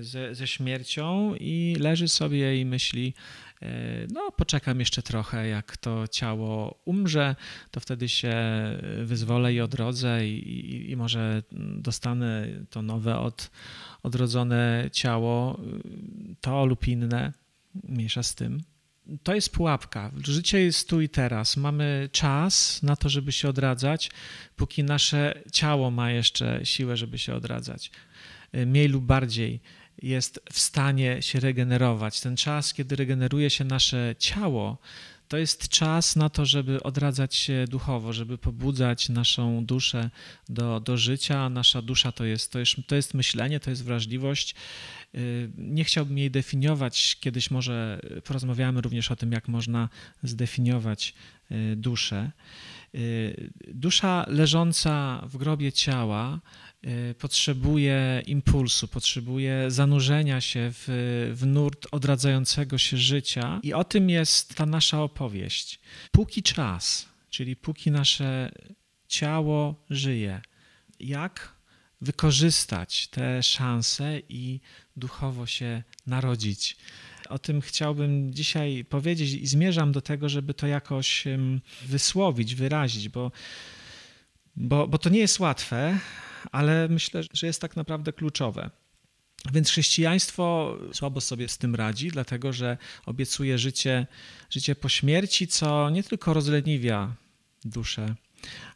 ze, 0.00 0.34
ze 0.34 0.46
śmiercią 0.46 1.34
i 1.34 1.76
leży 1.80 2.08
sobie 2.08 2.60
i 2.60 2.64
myśli, 2.64 3.14
y, 3.62 3.66
no 4.12 4.32
poczekam 4.32 4.80
jeszcze 4.80 5.02
trochę, 5.02 5.48
jak 5.48 5.76
to 5.76 6.08
ciało 6.08 6.80
umrze, 6.84 7.36
to 7.70 7.80
wtedy 7.80 8.08
się 8.08 8.34
wyzwolę 9.04 9.54
i 9.54 9.60
odrodzę 9.60 10.26
i, 10.26 10.48
i, 10.48 10.90
i 10.90 10.96
może 10.96 11.42
dostanę 11.76 12.46
to 12.70 12.82
nowe 12.82 13.18
od, 13.18 13.50
odrodzone 14.02 14.90
ciało, 14.92 15.60
to 16.40 16.66
lub 16.66 16.88
inne, 16.88 17.32
mniejsza 17.84 18.22
z 18.22 18.34
tym. 18.34 18.62
To 19.22 19.34
jest 19.34 19.52
pułapka. 19.52 20.10
Życie 20.24 20.60
jest 20.60 20.88
tu 20.88 21.00
i 21.00 21.08
teraz. 21.08 21.56
Mamy 21.56 22.08
czas 22.12 22.82
na 22.82 22.96
to, 22.96 23.08
żeby 23.08 23.32
się 23.32 23.48
odradzać, 23.48 24.10
póki 24.56 24.84
nasze 24.84 25.42
ciało 25.52 25.90
ma 25.90 26.10
jeszcze 26.10 26.60
siłę, 26.64 26.96
żeby 26.96 27.18
się 27.18 27.34
odradzać. 27.34 27.90
Mniej 28.52 28.88
lub 28.88 29.04
bardziej 29.04 29.60
jest 30.02 30.40
w 30.52 30.58
stanie 30.58 31.22
się 31.22 31.40
regenerować. 31.40 32.20
Ten 32.20 32.36
czas, 32.36 32.74
kiedy 32.74 32.96
regeneruje 32.96 33.50
się 33.50 33.64
nasze 33.64 34.14
ciało, 34.18 34.78
to 35.28 35.38
jest 35.38 35.68
czas 35.68 36.16
na 36.16 36.28
to, 36.28 36.46
żeby 36.46 36.82
odradzać 36.82 37.34
się 37.34 37.64
duchowo, 37.68 38.12
żeby 38.12 38.38
pobudzać 38.38 39.08
naszą 39.08 39.64
duszę 39.64 40.10
do, 40.48 40.80
do 40.80 40.96
życia. 40.96 41.48
Nasza 41.48 41.82
dusza 41.82 42.12
to 42.12 42.24
jest, 42.24 42.52
to, 42.52 42.58
jest, 42.58 42.76
to 42.86 42.96
jest 42.96 43.14
myślenie, 43.14 43.60
to 43.60 43.70
jest 43.70 43.84
wrażliwość. 43.84 44.54
Y, 45.14 45.50
nie 45.58 45.84
chciałbym 45.84 46.18
jej 46.18 46.30
definiować. 46.30 47.16
Kiedyś 47.20 47.50
może 47.50 48.00
porozmawiamy 48.24 48.80
również 48.80 49.10
o 49.10 49.16
tym, 49.16 49.32
jak 49.32 49.48
można 49.48 49.88
zdefiniować 50.22 51.14
y, 51.50 51.76
duszę. 51.76 52.30
Y, 52.94 53.50
dusza 53.74 54.24
leżąca 54.28 55.22
w 55.28 55.36
grobie 55.36 55.72
ciała 55.72 56.40
Y, 56.40 56.69
potrzebuje 57.18 58.22
impulsu, 58.26 58.88
potrzebuje 58.88 59.70
zanurzenia 59.70 60.40
się 60.40 60.70
w, 60.72 60.84
w 61.34 61.46
nurt 61.46 61.86
odradzającego 61.90 62.78
się 62.78 62.96
życia. 62.96 63.60
I 63.62 63.72
o 63.72 63.84
tym 63.84 64.10
jest 64.10 64.54
ta 64.54 64.66
nasza 64.66 65.02
opowieść. 65.02 65.80
Póki 66.12 66.42
czas, 66.42 67.08
czyli 67.30 67.56
póki 67.56 67.90
nasze 67.90 68.52
ciało 69.08 69.84
żyje, 69.90 70.40
jak 71.00 71.54
wykorzystać 72.00 73.08
te 73.08 73.42
szanse 73.42 74.20
i 74.28 74.60
duchowo 74.96 75.46
się 75.46 75.82
narodzić. 76.06 76.76
O 77.28 77.38
tym 77.38 77.60
chciałbym 77.60 78.34
dzisiaj 78.34 78.84
powiedzieć 78.84 79.32
i 79.32 79.46
zmierzam 79.46 79.92
do 79.92 80.00
tego, 80.00 80.28
żeby 80.28 80.54
to 80.54 80.66
jakoś 80.66 81.24
wysłowić, 81.86 82.54
wyrazić, 82.54 83.08
bo, 83.08 83.32
bo, 84.56 84.88
bo 84.88 84.98
to 84.98 85.10
nie 85.10 85.20
jest 85.20 85.40
łatwe 85.40 85.98
ale 86.52 86.88
myślę, 86.88 87.22
że 87.32 87.46
jest 87.46 87.60
tak 87.60 87.76
naprawdę 87.76 88.12
kluczowe. 88.12 88.70
Więc 89.52 89.68
chrześcijaństwo 89.70 90.76
słabo 90.92 91.20
sobie 91.20 91.48
z 91.48 91.58
tym 91.58 91.74
radzi, 91.74 92.08
dlatego 92.08 92.52
że 92.52 92.76
obiecuje 93.06 93.58
życie, 93.58 94.06
życie 94.50 94.74
po 94.74 94.88
śmierci, 94.88 95.46
co 95.48 95.90
nie 95.90 96.02
tylko 96.02 96.34
rozleniwia 96.34 97.14
duszę, 97.64 98.14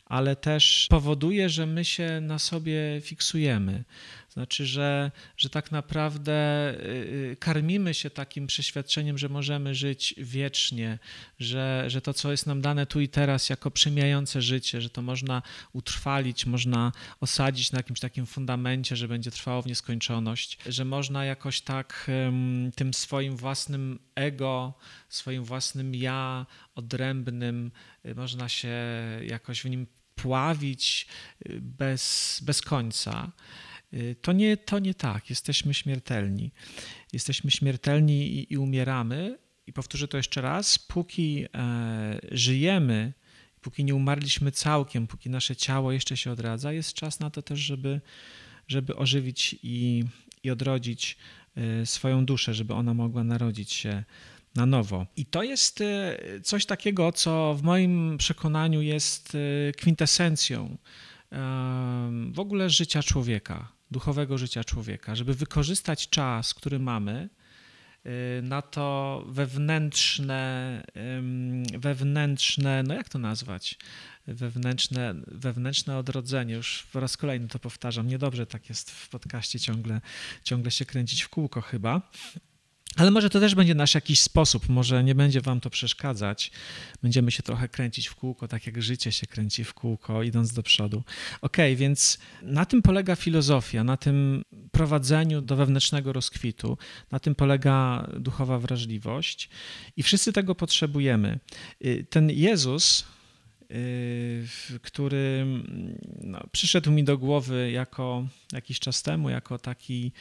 ale 0.04 0.36
też 0.36 0.86
powoduje, 0.90 1.48
że 1.48 1.66
my 1.66 1.84
się 1.84 2.20
na 2.20 2.38
sobie 2.38 3.00
fiksujemy. 3.02 3.84
Znaczy, 4.34 4.66
że, 4.66 5.10
że 5.36 5.50
tak 5.50 5.72
naprawdę 5.72 6.70
y, 6.70 6.86
y, 7.32 7.36
karmimy 7.40 7.94
się 7.94 8.10
takim 8.10 8.46
przeświadczeniem, 8.46 9.18
że 9.18 9.28
możemy 9.28 9.74
żyć 9.74 10.14
wiecznie, 10.18 10.98
że, 11.38 11.84
że 11.86 12.00
to, 12.00 12.14
co 12.14 12.30
jest 12.30 12.46
nam 12.46 12.62
dane 12.62 12.86
tu 12.86 13.00
i 13.00 13.08
teraz 13.08 13.50
jako 13.50 13.70
przemijające 13.70 14.42
życie, 14.42 14.80
że 14.80 14.90
to 14.90 15.02
można 15.02 15.42
utrwalić, 15.72 16.46
można 16.46 16.92
osadzić 17.20 17.72
na 17.72 17.78
jakimś 17.78 18.00
takim 18.00 18.26
fundamencie, 18.26 18.96
że 18.96 19.08
będzie 19.08 19.30
trwało 19.30 19.62
w 19.62 19.66
nieskończoność, 19.66 20.58
że 20.66 20.84
można 20.84 21.24
jakoś 21.24 21.60
tak 21.60 22.10
tym 22.74 22.94
swoim 22.94 23.36
własnym 23.36 23.98
ego, 24.14 24.74
swoim 25.08 25.44
własnym 25.44 25.94
ja 25.94 26.46
odrębnym, 26.74 27.70
y, 28.06 28.14
można 28.14 28.48
się 28.48 28.74
jakoś 29.26 29.62
w 29.62 29.70
nim 29.70 29.86
pławić 30.14 31.06
bez, 31.60 32.40
bez 32.42 32.62
końca. 32.62 33.32
Y, 33.94 34.16
to 34.22 34.32
nie, 34.32 34.56
to 34.56 34.78
nie 34.78 34.94
tak. 34.94 35.30
Jesteśmy 35.30 35.74
śmiertelni. 35.74 36.52
Jesteśmy 37.12 37.50
śmiertelni 37.50 38.26
i, 38.26 38.52
i 38.52 38.58
umieramy. 38.58 39.38
I 39.66 39.72
powtórzę 39.72 40.08
to 40.08 40.16
jeszcze 40.16 40.40
raz. 40.40 40.78
Póki 40.78 41.44
e, 41.54 42.18
żyjemy, 42.32 43.12
póki 43.60 43.84
nie 43.84 43.94
umarliśmy 43.94 44.52
całkiem, 44.52 45.06
póki 45.06 45.30
nasze 45.30 45.56
ciało 45.56 45.92
jeszcze 45.92 46.16
się 46.16 46.30
odradza, 46.30 46.72
jest 46.72 46.94
czas 46.94 47.20
na 47.20 47.30
to 47.30 47.42
też, 47.42 47.58
żeby, 47.58 48.00
żeby 48.68 48.96
ożywić 48.96 49.56
i, 49.62 50.04
i 50.42 50.50
odrodzić 50.50 51.16
e, 51.56 51.86
swoją 51.86 52.26
duszę, 52.26 52.54
żeby 52.54 52.74
ona 52.74 52.94
mogła 52.94 53.24
narodzić 53.24 53.72
się 53.72 54.04
na 54.54 54.66
nowo. 54.66 55.06
I 55.16 55.26
to 55.26 55.42
jest 55.42 55.80
e, 55.80 56.18
coś 56.42 56.66
takiego, 56.66 57.12
co 57.12 57.54
w 57.54 57.62
moim 57.62 58.18
przekonaniu 58.18 58.82
jest 58.82 59.32
e, 59.34 59.72
kwintesencją 59.72 60.76
w 62.32 62.38
ogóle 62.38 62.70
życia 62.70 63.02
człowieka 63.02 63.68
duchowego 63.90 64.38
życia 64.38 64.64
człowieka, 64.64 65.14
żeby 65.14 65.34
wykorzystać 65.34 66.08
czas, 66.08 66.54
który 66.54 66.78
mamy, 66.78 67.28
na 68.42 68.62
to 68.62 69.24
wewnętrzne, 69.28 70.82
wewnętrzne, 71.78 72.82
no 72.82 72.94
jak 72.94 73.08
to 73.08 73.18
nazwać? 73.18 73.78
Wewnętrzne, 74.26 75.14
wewnętrzne 75.26 75.98
odrodzenie. 75.98 76.54
Już 76.54 76.86
po 76.92 77.00
raz 77.00 77.16
kolejny 77.16 77.48
to 77.48 77.58
powtarzam. 77.58 78.06
Niedobrze 78.08 78.46
tak 78.46 78.68
jest 78.68 78.90
w 78.90 79.08
podcaście 79.08 79.60
ciągle, 79.60 80.00
ciągle 80.44 80.70
się 80.70 80.84
kręcić 80.84 81.22
w 81.22 81.28
kółko 81.28 81.60
chyba. 81.60 82.02
Ale 82.96 83.10
może 83.10 83.30
to 83.30 83.40
też 83.40 83.54
będzie 83.54 83.74
nasz 83.74 83.94
jakiś 83.94 84.20
sposób, 84.20 84.68
może 84.68 85.04
nie 85.04 85.14
będzie 85.14 85.40
wam 85.40 85.60
to 85.60 85.70
przeszkadzać. 85.70 86.50
Będziemy 87.02 87.30
się 87.30 87.42
trochę 87.42 87.68
kręcić 87.68 88.06
w 88.06 88.14
kółko, 88.14 88.48
tak 88.48 88.66
jak 88.66 88.82
życie 88.82 89.12
się 89.12 89.26
kręci 89.26 89.64
w 89.64 89.74
kółko, 89.74 90.22
idąc 90.22 90.52
do 90.52 90.62
przodu. 90.62 91.02
Ok, 91.40 91.56
więc 91.76 92.18
na 92.42 92.64
tym 92.64 92.82
polega 92.82 93.16
filozofia, 93.16 93.84
na 93.84 93.96
tym 93.96 94.42
prowadzeniu 94.72 95.40
do 95.40 95.56
wewnętrznego 95.56 96.12
rozkwitu, 96.12 96.78
na 97.10 97.20
tym 97.20 97.34
polega 97.34 98.06
duchowa 98.18 98.58
wrażliwość 98.58 99.48
i 99.96 100.02
wszyscy 100.02 100.32
tego 100.32 100.54
potrzebujemy. 100.54 101.40
Y, 101.84 102.06
ten 102.10 102.30
Jezus, 102.30 103.04
y, 103.70 104.44
który 104.82 105.46
no, 106.20 106.40
przyszedł 106.52 106.90
mi 106.90 107.04
do 107.04 107.18
głowy 107.18 107.70
jako 107.70 108.26
jakiś 108.52 108.80
czas 108.80 109.02
temu, 109.02 109.30
jako 109.30 109.58
taki 109.58 110.12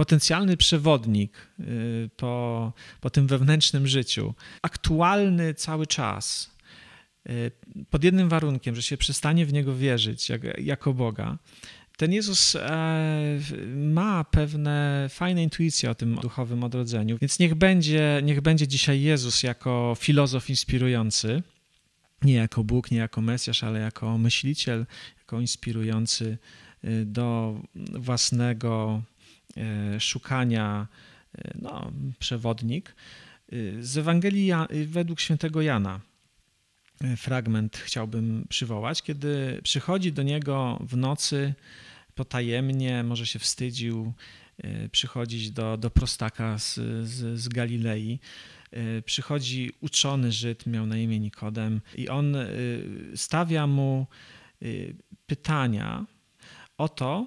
potencjalny 0.00 0.56
przewodnik 0.56 1.48
y, 1.60 2.10
po, 2.16 2.72
po 3.00 3.10
tym 3.10 3.26
wewnętrznym 3.26 3.86
życiu, 3.86 4.34
aktualny 4.62 5.54
cały 5.54 5.86
czas, 5.86 6.50
y, 7.30 7.50
pod 7.90 8.04
jednym 8.04 8.28
warunkiem, 8.28 8.74
że 8.74 8.82
się 8.82 8.96
przestanie 8.96 9.46
w 9.46 9.52
niego 9.52 9.76
wierzyć 9.76 10.28
jak, 10.28 10.58
jako 10.58 10.94
Boga. 10.94 11.38
Ten 11.96 12.12
Jezus 12.12 12.56
e, 12.56 13.38
ma 13.76 14.24
pewne 14.24 15.06
fajne 15.10 15.42
intuicje 15.42 15.90
o 15.90 15.94
tym 15.94 16.14
duchowym 16.14 16.64
odrodzeniu, 16.64 17.18
więc 17.20 17.38
niech 17.38 17.54
będzie, 17.54 18.20
niech 18.22 18.40
będzie 18.40 18.68
dzisiaj 18.68 19.02
Jezus 19.02 19.42
jako 19.42 19.96
filozof 19.98 20.50
inspirujący, 20.50 21.42
nie 22.22 22.34
jako 22.34 22.64
Bóg, 22.64 22.90
nie 22.90 22.98
jako 22.98 23.20
Mesjasz, 23.20 23.64
ale 23.64 23.80
jako 23.80 24.18
myśliciel, 24.18 24.86
jako 25.18 25.40
inspirujący 25.40 26.38
y, 26.84 27.04
do 27.04 27.60
własnego 27.92 29.02
szukania, 29.98 30.86
e, 31.38 31.58
no, 31.62 31.92
przewodnik. 32.18 32.94
E, 33.52 33.56
z 33.82 33.98
Ewangelii 33.98 34.52
według 34.86 35.20
świętego 35.20 35.62
Jana 35.62 36.00
fragment 37.16 37.76
chciałbym 37.76 38.46
przywołać, 38.48 39.02
kiedy 39.02 39.60
przychodzi 39.62 40.12
do 40.12 40.22
niego 40.22 40.78
w 40.80 40.96
nocy 40.96 41.54
potajemnie, 42.14 43.02
może 43.02 43.26
się 43.26 43.38
wstydził 43.38 44.12
przychodzić 44.92 45.50
do, 45.50 45.76
do 45.76 45.90
prostaka 45.90 46.58
z, 46.58 46.74
z, 47.08 47.40
z 47.40 47.48
Galilei. 47.48 48.18
Przychodzi 49.04 49.72
uczony 49.80 50.32
Żyd, 50.32 50.66
miał 50.66 50.86
na 50.86 50.96
imię 50.98 51.20
Nikodem, 51.20 51.80
i 51.96 52.08
on 52.08 52.36
stawia 53.14 53.66
mu 53.66 54.06
pytania 55.26 56.06
o 56.78 56.88
to, 56.88 57.26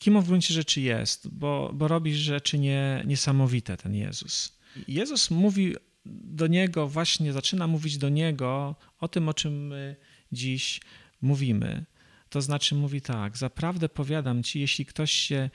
kim 0.00 0.16
on 0.16 0.22
w 0.22 0.26
gruncie 0.26 0.54
rzeczy 0.54 0.80
jest, 0.80 1.28
bo, 1.28 1.70
bo 1.74 1.88
robi 1.88 2.14
rzeczy 2.14 2.58
nie, 2.58 3.02
niesamowite 3.06 3.76
ten 3.76 3.94
Jezus. 3.94 4.58
Jezus 4.88 5.30
mówi 5.30 5.74
do 6.06 6.46
niego, 6.46 6.88
właśnie 6.88 7.32
zaczyna 7.32 7.66
mówić 7.66 7.98
do 7.98 8.08
niego 8.08 8.76
o 8.98 9.08
tym, 9.08 9.28
o 9.28 9.34
czym 9.34 9.66
my 9.66 9.96
dziś 10.32 10.80
mówimy. 11.22 11.84
To 12.28 12.42
znaczy 12.42 12.74
mówi 12.74 13.00
tak, 13.00 13.36
zaprawdę 13.36 13.88
powiadam 13.88 14.42
ci, 14.42 14.60
jeśli 14.60 14.86
ktoś 14.86 15.12
się 15.12 15.50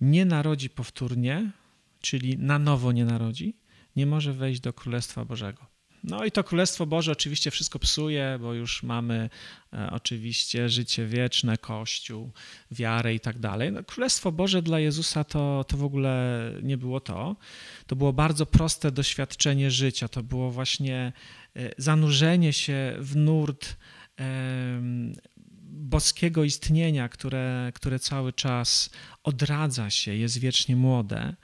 nie 0.00 0.24
narodzi 0.24 0.70
powtórnie, 0.70 1.50
czyli 2.00 2.38
na 2.38 2.58
nowo 2.58 2.92
nie 2.92 3.04
narodzi, 3.04 3.56
nie 3.96 4.06
może 4.06 4.32
wejść 4.32 4.60
do 4.60 4.72
Królestwa 4.72 5.24
Bożego. 5.24 5.71
No 6.04 6.24
i 6.24 6.30
to 6.32 6.44
Królestwo 6.44 6.86
Boże 6.86 7.12
oczywiście 7.12 7.50
wszystko 7.50 7.78
psuje, 7.78 8.38
bo 8.40 8.54
już 8.54 8.82
mamy 8.82 9.30
e, 9.72 9.88
oczywiście 9.90 10.68
życie 10.68 11.06
wieczne, 11.06 11.58
Kościół, 11.58 12.30
wiarę 12.70 13.14
i 13.14 13.20
tak 13.20 13.38
dalej. 13.38 13.72
No, 13.72 13.84
Królestwo 13.84 14.32
Boże 14.32 14.62
dla 14.62 14.80
Jezusa 14.80 15.24
to, 15.24 15.64
to 15.68 15.76
w 15.76 15.84
ogóle 15.84 16.42
nie 16.62 16.76
było 16.76 17.00
to. 17.00 17.36
To 17.86 17.96
było 17.96 18.12
bardzo 18.12 18.46
proste 18.46 18.92
doświadczenie 18.92 19.70
życia. 19.70 20.08
To 20.08 20.22
było 20.22 20.50
właśnie 20.50 21.12
e, 21.56 21.70
zanurzenie 21.78 22.52
się 22.52 22.96
w 22.98 23.16
nurt 23.16 23.76
boskiego 25.92 26.44
istnienia, 26.44 27.08
które, 27.08 27.72
które 27.74 27.98
cały 27.98 28.32
czas 28.32 28.90
odradza 29.22 29.90
się, 29.90 30.14
jest 30.14 30.38
wiecznie 30.38 30.76
młode, 30.76 31.36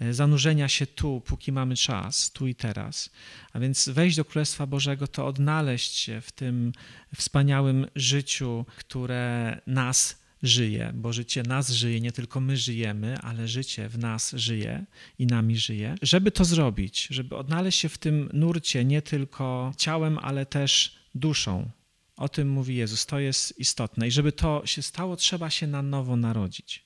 e, 0.00 0.14
zanurzenia 0.14 0.68
się 0.68 0.86
tu, 0.86 1.20
póki 1.20 1.52
mamy 1.52 1.76
czas, 1.76 2.30
tu 2.32 2.46
i 2.46 2.54
teraz. 2.54 3.10
A 3.52 3.58
więc 3.60 3.88
wejść 3.88 4.16
do 4.16 4.24
Królestwa 4.24 4.66
Bożego 4.66 5.06
to 5.06 5.26
odnaleźć 5.26 5.96
się 5.96 6.20
w 6.20 6.32
tym 6.32 6.72
wspaniałym 7.14 7.86
życiu, 7.96 8.66
które 8.76 9.60
nas 9.66 10.24
żyje, 10.42 10.92
bo 10.94 11.12
życie 11.12 11.42
nas 11.42 11.70
żyje, 11.70 12.00
nie 12.00 12.12
tylko 12.12 12.40
my 12.40 12.56
żyjemy, 12.56 13.18
ale 13.18 13.48
życie 13.48 13.88
w 13.88 13.98
nas 13.98 14.32
żyje 14.36 14.84
i 15.18 15.26
nami 15.26 15.56
żyje. 15.56 15.94
Żeby 16.02 16.30
to 16.30 16.44
zrobić, 16.44 17.06
żeby 17.10 17.36
odnaleźć 17.36 17.78
się 17.78 17.88
w 17.88 17.98
tym 17.98 18.30
nurcie 18.32 18.84
nie 18.84 19.02
tylko 19.02 19.72
ciałem, 19.76 20.18
ale 20.18 20.46
też 20.46 20.98
duszą, 21.14 21.70
o 22.16 22.28
tym 22.28 22.50
mówi 22.50 22.76
Jezus. 22.76 23.06
To 23.06 23.18
jest 23.18 23.58
istotne. 23.58 24.08
I 24.08 24.10
żeby 24.10 24.32
to 24.32 24.62
się 24.64 24.82
stało, 24.82 25.16
trzeba 25.16 25.50
się 25.50 25.66
na 25.66 25.82
nowo 25.82 26.16
narodzić. 26.16 26.84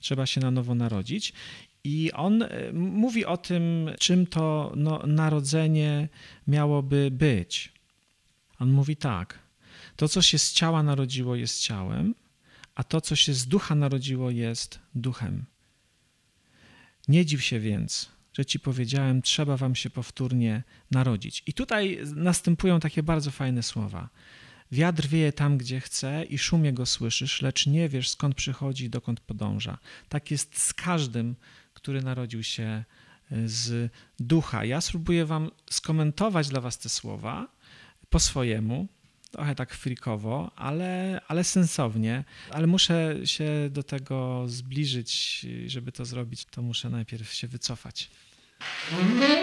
Trzeba 0.00 0.26
się 0.26 0.40
na 0.40 0.50
nowo 0.50 0.74
narodzić. 0.74 1.32
I 1.84 2.12
on 2.12 2.42
e, 2.42 2.48
mówi 2.72 3.24
o 3.24 3.36
tym, 3.36 3.90
czym 3.98 4.26
to 4.26 4.72
no, 4.76 5.02
narodzenie 5.06 6.08
miałoby 6.46 7.10
być. 7.12 7.72
On 8.58 8.70
mówi 8.70 8.96
tak: 8.96 9.38
To, 9.96 10.08
co 10.08 10.22
się 10.22 10.38
z 10.38 10.52
ciała 10.52 10.82
narodziło, 10.82 11.36
jest 11.36 11.60
ciałem, 11.60 12.14
a 12.74 12.84
to, 12.84 13.00
co 13.00 13.16
się 13.16 13.34
z 13.34 13.46
ducha 13.46 13.74
narodziło, 13.74 14.30
jest 14.30 14.78
duchem. 14.94 15.44
Nie 17.08 17.26
dziw 17.26 17.44
się 17.44 17.60
więc, 17.60 18.08
że 18.38 18.46
ci 18.46 18.60
powiedziałem, 18.60 19.22
trzeba 19.22 19.56
wam 19.56 19.74
się 19.74 19.90
powtórnie 19.90 20.62
narodzić. 20.90 21.42
I 21.46 21.52
tutaj 21.52 21.98
następują 22.14 22.80
takie 22.80 23.02
bardzo 23.02 23.30
fajne 23.30 23.62
słowa. 23.62 24.08
Wiatr 24.72 25.06
wieje 25.06 25.32
tam, 25.32 25.58
gdzie 25.58 25.80
chce 25.80 26.24
i 26.24 26.38
szumie 26.38 26.72
go 26.72 26.86
słyszysz, 26.86 27.42
lecz 27.42 27.66
nie 27.66 27.88
wiesz, 27.88 28.08
skąd 28.08 28.34
przychodzi 28.34 28.84
i 28.84 28.90
dokąd 28.90 29.20
podąża. 29.20 29.78
Tak 30.08 30.30
jest 30.30 30.58
z 30.58 30.74
każdym, 30.74 31.36
który 31.74 32.02
narodził 32.02 32.42
się 32.42 32.64
e, 32.64 32.84
z 33.48 33.92
ducha. 34.20 34.64
Ja 34.64 34.80
spróbuję 34.80 35.26
wam 35.26 35.50
skomentować 35.70 36.48
dla 36.48 36.60
was 36.60 36.78
te 36.78 36.88
słowa 36.88 37.48
po 38.10 38.20
swojemu, 38.20 38.88
trochę 39.30 39.54
tak 39.54 39.74
frikowo, 39.74 40.50
ale, 40.56 41.20
ale 41.28 41.44
sensownie. 41.44 42.24
Ale 42.50 42.66
muszę 42.66 43.16
się 43.24 43.50
do 43.70 43.82
tego 43.82 44.44
zbliżyć, 44.48 45.46
żeby 45.66 45.92
to 45.92 46.04
zrobić, 46.04 46.44
to 46.44 46.62
muszę 46.62 46.90
najpierw 46.90 47.32
się 47.32 47.48
wycofać. 47.48 48.10
No 48.90 49.38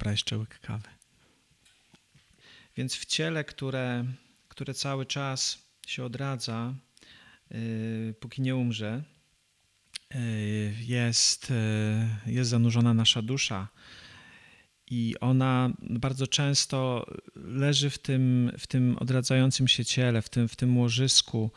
dobra, 0.00 0.10
jeszcze 0.10 0.38
łyk 0.38 0.58
kawy. 0.60 0.88
Więc 2.76 2.94
w 2.94 3.04
ciele, 3.04 3.44
które, 3.44 4.04
które 4.48 4.74
cały 4.74 5.06
czas 5.06 5.58
się 5.86 6.04
odradza, 6.04 6.74
yy, 7.50 8.14
póki 8.20 8.42
nie 8.42 8.56
umrze, 8.56 9.02
yy, 10.14 10.20
jest, 10.80 11.50
yy, 12.26 12.32
jest 12.32 12.50
zanurzona 12.50 12.94
nasza 12.94 13.22
dusza. 13.22 13.68
I 14.86 15.14
ona 15.20 15.70
bardzo 15.80 16.26
często 16.26 17.06
leży 17.34 17.90
w 17.90 17.98
tym, 17.98 18.52
w 18.58 18.66
tym 18.66 18.96
odradzającym 19.00 19.68
się 19.68 19.84
ciele, 19.84 20.22
w 20.22 20.28
tym, 20.28 20.48
w 20.48 20.56
tym 20.56 20.78
łożysku, 20.78 21.50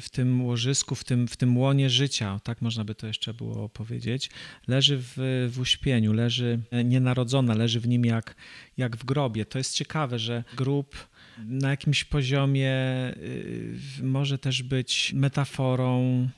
w 0.00 0.06
tym 0.12 0.44
łożysku, 0.44 0.94
w 0.94 1.04
tym, 1.04 1.28
w 1.28 1.36
tym 1.36 1.58
łonie 1.58 1.90
życia, 1.90 2.40
tak 2.44 2.62
można 2.62 2.84
by 2.84 2.94
to 2.94 3.06
jeszcze 3.06 3.34
było 3.34 3.68
powiedzieć, 3.68 4.30
leży 4.68 4.98
w, 4.98 5.48
w 5.52 5.60
uśpieniu, 5.60 6.12
leży 6.12 6.58
nienarodzona, 6.84 7.54
leży 7.54 7.80
w 7.80 7.88
nim 7.88 8.04
jak, 8.04 8.36
jak 8.76 8.96
w 8.96 9.04
grobie. 9.04 9.46
To 9.46 9.58
jest 9.58 9.74
ciekawe, 9.74 10.18
że 10.18 10.44
grób 10.56 11.08
na 11.38 11.70
jakimś 11.70 12.04
poziomie 12.04 12.74
y, 13.16 13.78
może 14.02 14.38
też 14.38 14.62
być 14.62 15.12
metaforą 15.12 16.28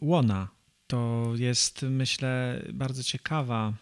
łona. 0.00 0.48
To 0.86 1.32
jest, 1.36 1.82
myślę, 1.82 2.62
bardzo 2.72 3.02
ciekawa 3.02 3.72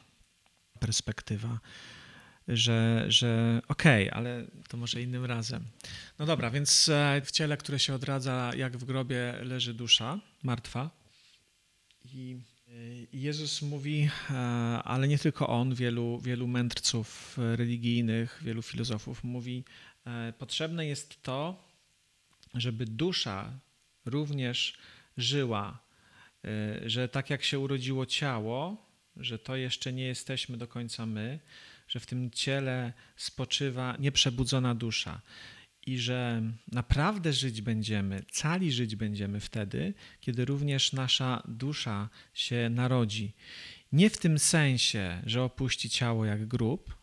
perspektywa 0.81 1.59
że, 2.49 3.05
że 3.09 3.63
okej, 3.69 4.11
okay, 4.11 4.19
ale 4.19 4.47
to 4.69 4.77
może 4.77 5.03
innym 5.03 5.25
razem. 5.25 5.65
No 6.19 6.27
dobra, 6.27 6.51
więc 6.51 6.89
e, 6.89 7.23
w 7.25 7.31
ciele, 7.31 7.57
które 7.57 7.79
się 7.79 7.95
odradza, 7.95 8.51
jak 8.57 8.77
w 8.77 8.85
grobie, 8.85 9.35
leży 9.43 9.75
dusza 9.75 10.21
martwa. 10.43 10.91
I 12.05 12.37
Jezus 13.13 13.63
mówi, 13.63 14.11
e, 14.31 14.35
ale 14.85 15.09
nie 15.09 15.19
tylko 15.19 15.49
on, 15.49 15.75
wielu, 15.75 16.21
wielu 16.21 16.49
mędrców 16.49 17.39
religijnych, 17.39 18.41
wielu 18.43 18.63
filozofów 18.63 19.25
mówi, 19.25 19.65
e, 20.07 20.33
potrzebne 20.39 20.87
jest 20.87 21.23
to, 21.23 21.69
żeby 22.55 22.87
dusza 22.87 23.53
również 24.05 24.79
żyła, 25.17 25.79
że 26.87 27.09
tak 27.09 27.31
jak 27.31 27.45
się 27.45 27.59
urodziło 27.59 28.07
ciało, 28.07 28.87
że 29.17 29.39
to 29.39 29.57
jeszcze 29.57 29.93
nie 29.93 30.05
jesteśmy 30.05 30.57
do 30.57 30.69
końca 30.69 31.07
my, 31.07 31.39
że 31.89 32.01
w 32.01 32.07
tym 32.07 32.31
ciele 32.31 32.93
spoczywa 33.17 33.97
nieprzebudzona 33.99 34.75
dusza 34.75 35.21
i 35.87 35.99
że 35.99 36.43
naprawdę 36.73 37.33
żyć 37.33 37.63
będziemy, 37.63 38.23
cali 38.31 38.73
żyć 38.73 38.97
będziemy 38.97 39.41
wtedy, 39.41 39.95
kiedy 40.21 40.45
również 40.45 40.93
nasza 40.93 41.43
dusza 41.49 42.09
się 42.35 42.71
narodzi. 42.71 43.33
Nie 43.93 44.11
w 44.11 44.19
tym 44.19 44.39
sensie, 44.39 45.23
że 45.27 45.43
opuści 45.43 45.91
ciało 45.91 46.25
jak 46.25 46.47
grób, 46.47 46.95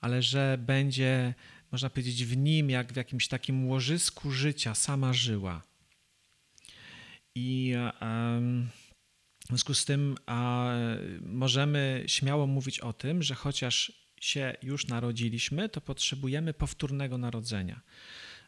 ale 0.00 0.22
że 0.22 0.58
będzie, 0.60 1.34
można 1.72 1.90
powiedzieć, 1.90 2.24
w 2.24 2.36
nim, 2.36 2.70
jak 2.70 2.92
w 2.92 2.96
jakimś 2.96 3.28
takim 3.28 3.66
łożysku 3.68 4.30
życia, 4.30 4.74
sama 4.74 5.12
żyła. 5.12 5.62
I 7.34 7.74
w 9.40 9.48
związku 9.48 9.74
z 9.74 9.84
tym 9.84 10.16
możemy 11.20 12.04
śmiało 12.06 12.46
mówić 12.46 12.80
o 12.80 12.92
tym, 12.92 13.22
że 13.22 13.34
chociaż 13.34 14.05
się 14.26 14.54
już 14.62 14.86
narodziliśmy, 14.86 15.68
to 15.68 15.80
potrzebujemy 15.80 16.54
powtórnego 16.54 17.18
narodzenia. 17.18 17.80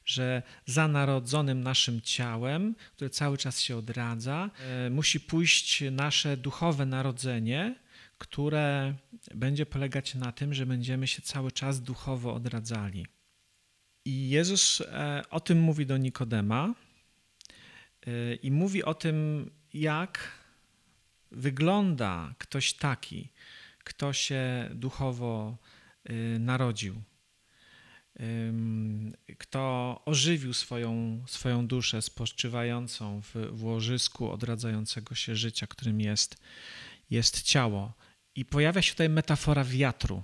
Że 0.05 0.43
za 0.67 0.89
narodzonym 0.89 1.61
naszym 1.61 2.01
ciałem, 2.01 2.75
które 2.95 3.11
cały 3.11 3.39
czas 3.39 3.61
się 3.61 3.77
odradza, 3.77 4.51
e, 4.87 4.91
musi 4.91 5.21
pójść 5.21 5.85
nasze 5.91 6.37
duchowe 6.37 6.87
narodzenie, 6.87 7.75
które 8.19 8.95
będzie 9.35 9.67
polegać 9.67 10.15
na 10.15 10.33
tym, 10.33 10.55
że 10.55 10.67
będziemy 10.67 11.07
się 11.07 11.23
cały 11.23 11.53
czas 11.53 11.83
duchowo 11.83 12.35
odradzali. 12.35 13.07
I 14.05 14.29
Jezus 14.29 14.81
e, 14.81 15.23
o 15.31 15.41
tym 15.41 15.61
mówi 15.61 15.87
do 15.87 15.97
Nikodema 15.97 16.75
e, 18.07 18.35
i 18.35 18.51
mówi 18.51 18.85
o 18.85 18.95
tym, 18.95 19.51
jak 19.75 20.39
wygląda 21.31 22.35
ktoś 22.39 22.73
taki, 22.73 23.29
kto 23.89 24.13
się 24.13 24.71
duchowo 24.75 25.59
y, 26.11 26.39
narodził, 26.39 27.03
kto 29.39 30.03
ożywił 30.05 30.55
swoją, 30.55 31.23
swoją 31.27 31.67
duszę 31.67 32.03
spoczywającą 32.03 33.23
w, 33.23 33.35
w 33.53 33.65
łożysku 33.65 34.31
odradzającego 34.31 35.15
się 35.15 35.37
życia, 35.37 35.67
którym 35.67 36.01
jest, 36.01 36.37
jest 37.11 37.43
ciało. 37.43 37.95
I 38.35 38.45
pojawia 38.45 38.83
się 38.83 38.93
tutaj 38.93 39.09
metafora 39.09 39.65
wiatru. 39.65 40.23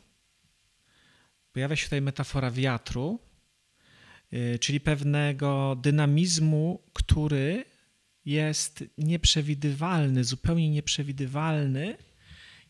Pojawia 1.53 1.77
się 1.77 1.85
tutaj 1.85 2.03
metafora 2.03 2.51
wiatru, 2.51 3.19
y, 4.33 4.59
czyli 4.59 4.81
pewnego 4.81 5.77
dynamizmu, 5.83 6.83
który 6.93 7.65
jest 8.25 8.85
nieprzewidywalny, 8.99 10.25
zupełnie 10.25 10.71
nieprzewidywalny 10.71 11.97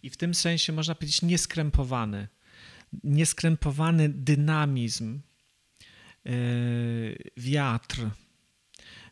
i 0.05 0.11
w 0.11 0.17
tym 0.17 0.35
sensie 0.35 0.73
można 0.73 0.95
powiedzieć 0.95 1.23
nieskrępowany. 1.23 2.29
Nieskrępowany 3.05 4.09
dynamizm, 4.09 5.21
e, 6.27 6.31
wiatr. 7.37 8.11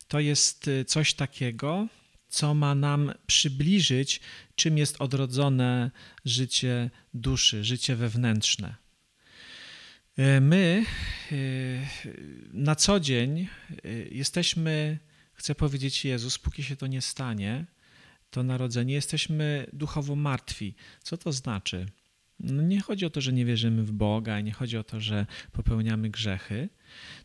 To 0.07 0.19
jest 0.19 0.67
e, 0.67 0.85
coś 0.85 1.13
takiego, 1.13 1.87
co 2.29 2.53
ma 2.53 2.75
nam 2.75 3.13
przybliżyć, 3.27 4.19
czym 4.55 4.77
jest 4.77 5.01
odrodzone 5.01 5.91
życie 6.25 6.89
duszy, 7.13 7.63
życie 7.63 7.95
wewnętrzne. 7.95 8.75
E, 10.17 10.41
my 10.41 10.85
na 12.53 12.75
co 12.75 12.99
dzień 12.99 13.47
jesteśmy, 14.11 14.99
chcę 15.33 15.55
powiedzieć 15.55 16.05
Jezus, 16.05 16.37
póki 16.37 16.63
się 16.63 16.75
to 16.75 16.87
nie 16.87 17.01
stanie, 17.01 17.65
to 18.33 18.43
narodzenie, 18.43 18.93
jesteśmy 18.93 19.67
duchowo 19.73 20.15
martwi. 20.15 20.75
Co 21.03 21.17
to 21.17 21.31
znaczy? 21.31 21.85
No 22.39 22.63
nie 22.63 22.81
chodzi 22.81 23.05
o 23.05 23.09
to, 23.09 23.21
że 23.21 23.33
nie 23.33 23.45
wierzymy 23.45 23.83
w 23.83 23.91
Boga, 23.91 24.41
nie 24.41 24.51
chodzi 24.51 24.77
o 24.77 24.83
to, 24.83 24.99
że 24.99 25.25
popełniamy 25.51 26.09
grzechy. 26.09 26.69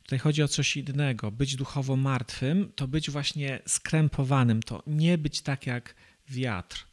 Tutaj 0.02 0.18
chodzi 0.18 0.42
o 0.42 0.48
coś 0.48 0.76
innego. 0.76 1.30
Być 1.30 1.56
duchowo 1.56 1.96
martwym 1.96 2.72
to 2.76 2.88
być 2.88 3.10
właśnie 3.10 3.60
skrępowanym, 3.66 4.62
to 4.62 4.82
nie 4.86 5.18
być 5.18 5.40
tak 5.40 5.66
jak 5.66 5.94
wiatr. 6.28 6.86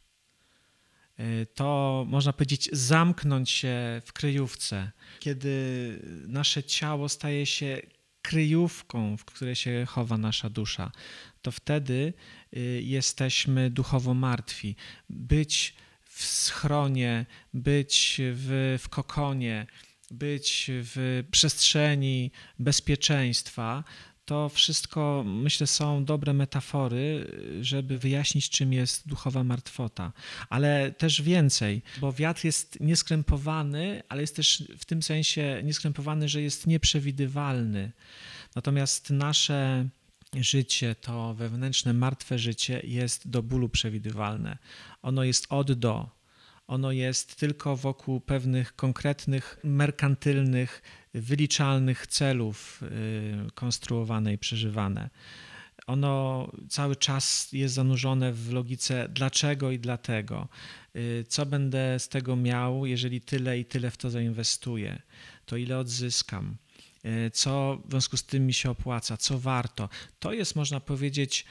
E, 1.16 1.46
to 1.46 2.04
można 2.08 2.32
powiedzieć 2.32 2.68
zamknąć 2.72 3.50
się 3.50 4.02
w 4.04 4.12
kryjówce, 4.12 4.90
kiedy 5.20 5.56
nasze 6.28 6.62
ciało 6.62 7.08
staje 7.08 7.46
się 7.46 7.80
kryjówką, 8.26 9.16
w 9.16 9.24
której 9.24 9.54
się 9.54 9.84
chowa 9.88 10.18
nasza 10.18 10.50
dusza, 10.50 10.92
to 11.42 11.52
wtedy 11.52 12.12
y, 12.56 12.82
jesteśmy 12.84 13.70
duchowo 13.70 14.14
martwi. 14.14 14.76
Być 15.10 15.74
w 16.02 16.24
schronie, 16.24 17.26
być 17.54 18.20
w, 18.20 18.78
w 18.82 18.88
kokonie, 18.88 19.66
być 20.10 20.70
w 20.70 21.24
przestrzeni 21.30 22.30
bezpieczeństwa, 22.58 23.84
to 24.26 24.48
wszystko, 24.48 25.24
myślę, 25.26 25.66
są 25.66 26.04
dobre 26.04 26.32
metafory, 26.32 27.30
żeby 27.60 27.98
wyjaśnić, 27.98 28.50
czym 28.50 28.72
jest 28.72 29.08
duchowa 29.08 29.44
martwota. 29.44 30.12
Ale 30.48 30.92
też 30.92 31.22
więcej, 31.22 31.82
bo 32.00 32.12
wiatr 32.12 32.44
jest 32.44 32.80
nieskrępowany, 32.80 34.02
ale 34.08 34.20
jest 34.20 34.36
też 34.36 34.64
w 34.78 34.84
tym 34.84 35.02
sensie 35.02 35.60
nieskrępowany, 35.64 36.28
że 36.28 36.42
jest 36.42 36.66
nieprzewidywalny. 36.66 37.92
Natomiast 38.54 39.10
nasze 39.10 39.88
życie, 40.34 40.94
to 40.94 41.34
wewnętrzne, 41.34 41.92
martwe 41.92 42.38
życie 42.38 42.80
jest 42.84 43.28
do 43.30 43.42
bólu 43.42 43.68
przewidywalne. 43.68 44.58
Ono 45.02 45.24
jest 45.24 45.46
od 45.48 45.72
do. 45.72 46.16
Ono 46.66 46.92
jest 46.92 47.36
tylko 47.36 47.76
wokół 47.76 48.20
pewnych 48.20 48.76
konkretnych, 48.76 49.60
merkantylnych, 49.64 50.82
wyliczalnych 51.20 52.06
celów 52.06 52.82
y, 52.82 53.50
konstruowane 53.54 54.32
i 54.32 54.38
przeżywane. 54.38 55.10
Ono 55.86 56.48
cały 56.68 56.96
czas 56.96 57.52
jest 57.52 57.74
zanurzone 57.74 58.32
w 58.32 58.52
logice 58.52 59.08
dlaczego 59.08 59.70
i 59.70 59.78
dlatego. 59.78 60.48
Y, 60.96 61.24
co 61.28 61.46
będę 61.46 61.98
z 61.98 62.08
tego 62.08 62.36
miał, 62.36 62.86
jeżeli 62.86 63.20
tyle 63.20 63.58
i 63.58 63.64
tyle 63.64 63.90
w 63.90 63.96
to 63.96 64.10
zainwestuję? 64.10 65.02
To 65.46 65.56
ile 65.56 65.78
odzyskam? 65.78 66.56
E, 67.04 67.30
co 67.30 67.82
w 67.84 67.90
związku 67.90 68.16
z 68.16 68.24
tym 68.24 68.46
mi 68.46 68.54
się 68.54 68.70
opłaca, 68.70 69.16
co 69.16 69.38
warto. 69.38 69.88
To 70.18 70.32
jest, 70.32 70.56
można 70.56 70.80
powiedzieć, 70.80 71.44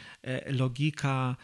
logika 0.46 1.36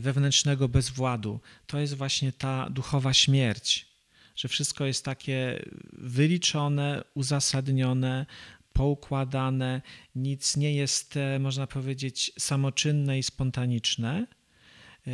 wewnętrznego 0.00 0.68
bezwładu. 0.68 1.40
To 1.66 1.78
jest 1.78 1.94
właśnie 1.94 2.32
ta 2.32 2.70
duchowa 2.70 3.12
śmierć, 3.14 3.93
że 4.34 4.48
wszystko 4.48 4.84
jest 4.84 5.04
takie 5.04 5.64
wyliczone, 5.92 7.04
uzasadnione, 7.14 8.26
poukładane, 8.72 9.82
nic 10.14 10.56
nie 10.56 10.74
jest, 10.74 11.14
można 11.40 11.66
powiedzieć, 11.66 12.32
samoczynne 12.38 13.18
i 13.18 13.22
spontaniczne. 13.22 14.26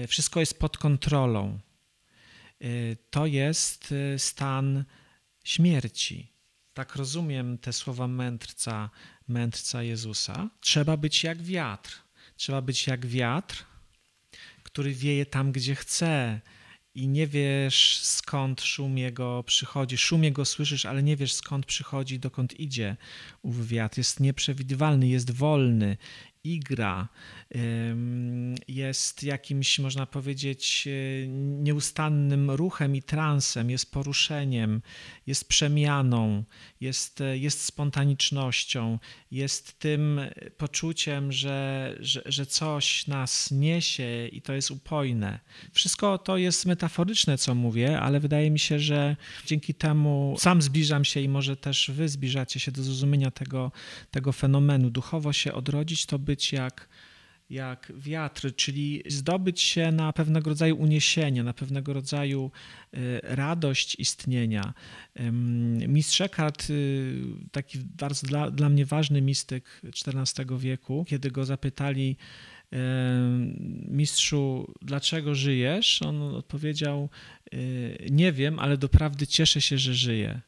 Wszystko 0.08 0.40
jest 0.40 0.58
pod 0.58 0.78
kontrolą. 0.78 1.58
To 3.10 3.26
jest 3.26 3.94
stan 4.16 4.84
śmierci 5.44 6.30
tak 6.74 6.96
rozumiem 6.96 7.58
te 7.58 7.72
słowa 7.72 8.08
mędrca, 8.08 8.90
mędrca 9.28 9.82
Jezusa, 9.82 10.50
trzeba 10.60 10.96
być 10.96 11.24
jak 11.24 11.42
wiatr. 11.42 12.02
Trzeba 12.36 12.62
być 12.62 12.86
jak 12.86 13.06
wiatr, 13.06 13.64
który 14.62 14.94
wieje 14.94 15.26
tam, 15.26 15.52
gdzie 15.52 15.74
chce 15.74 16.40
i 16.94 17.08
nie 17.08 17.26
wiesz 17.26 18.00
skąd 18.02 18.62
szum 18.62 18.98
jego 18.98 19.42
przychodzi. 19.42 19.98
Szum 19.98 20.24
jego 20.24 20.44
słyszysz, 20.44 20.86
ale 20.86 21.02
nie 21.02 21.16
wiesz 21.16 21.32
skąd 21.32 21.66
przychodzi, 21.66 22.18
dokąd 22.18 22.60
idzie 22.60 22.96
ów 23.42 23.68
wiatr. 23.68 23.98
Jest 23.98 24.20
nieprzewidywalny, 24.20 25.08
jest 25.08 25.30
wolny 25.30 25.96
igra, 26.44 27.08
jest 28.68 29.22
jakimś, 29.22 29.78
można 29.78 30.06
powiedzieć, 30.06 30.88
e, 30.88 31.28
nieustannym 31.62 32.50
ruchem 32.50 32.96
i 32.96 33.02
transem, 33.02 33.70
jest 33.70 33.92
poruszeniem, 33.92 34.82
jest 35.26 35.48
przemianą, 35.48 36.44
jest, 36.80 37.20
e, 37.20 37.38
jest 37.38 37.64
spontanicznością, 37.64 38.98
jest 39.30 39.78
tym 39.78 40.20
poczuciem, 40.56 41.32
że, 41.32 41.96
że, 42.00 42.22
że 42.26 42.46
coś 42.46 43.06
nas 43.06 43.50
niesie 43.50 44.28
i 44.32 44.42
to 44.42 44.52
jest 44.52 44.70
upojne. 44.70 45.40
Wszystko 45.72 46.18
to 46.18 46.36
jest 46.36 46.66
metaforyczne, 46.66 47.38
co 47.38 47.54
mówię, 47.54 48.00
ale 48.00 48.20
wydaje 48.20 48.50
mi 48.50 48.58
się, 48.58 48.78
że 48.78 49.16
dzięki 49.46 49.74
temu 49.74 50.36
sam 50.38 50.62
zbliżam 50.62 51.04
się 51.04 51.20
i 51.20 51.28
może 51.28 51.56
też 51.56 51.90
wy 51.94 52.08
zbliżacie 52.08 52.60
się 52.60 52.72
do 52.72 52.82
zrozumienia 52.82 53.30
tego, 53.30 53.72
tego 54.10 54.32
fenomenu. 54.32 54.90
Duchowo 54.90 55.32
się 55.32 55.52
odrodzić 55.52 56.06
to 56.06 56.18
być 56.30 56.52
jak, 56.52 56.88
jak 57.50 57.92
wiatr, 57.96 58.54
czyli 58.56 59.02
zdobyć 59.06 59.60
się 59.60 59.92
na 59.92 60.12
pewnego 60.12 60.50
rodzaju 60.50 60.76
uniesienie, 60.76 61.42
na 61.42 61.52
pewnego 61.52 61.92
rodzaju 61.92 62.50
y, 62.94 63.20
radość 63.22 63.96
istnienia. 63.98 64.74
Mistrz 65.88 66.20
Eckhart, 66.20 66.70
y, 66.70 67.22
taki 67.52 67.78
bardzo 67.78 68.26
dla, 68.26 68.50
dla 68.50 68.68
mnie 68.68 68.86
ważny 68.86 69.22
mistyk 69.22 69.80
XIV 69.84 70.58
wieku, 70.58 71.04
kiedy 71.08 71.30
go 71.30 71.44
zapytali, 71.44 72.16
mistrzu, 73.88 74.74
dlaczego 74.82 75.34
żyjesz? 75.34 76.02
On 76.02 76.22
odpowiedział, 76.22 77.08
y, 77.54 78.06
nie 78.10 78.32
wiem, 78.32 78.58
ale 78.58 78.76
doprawdy 78.76 79.26
cieszę 79.26 79.60
się, 79.60 79.78
że 79.78 79.94
żyję. 79.94 80.40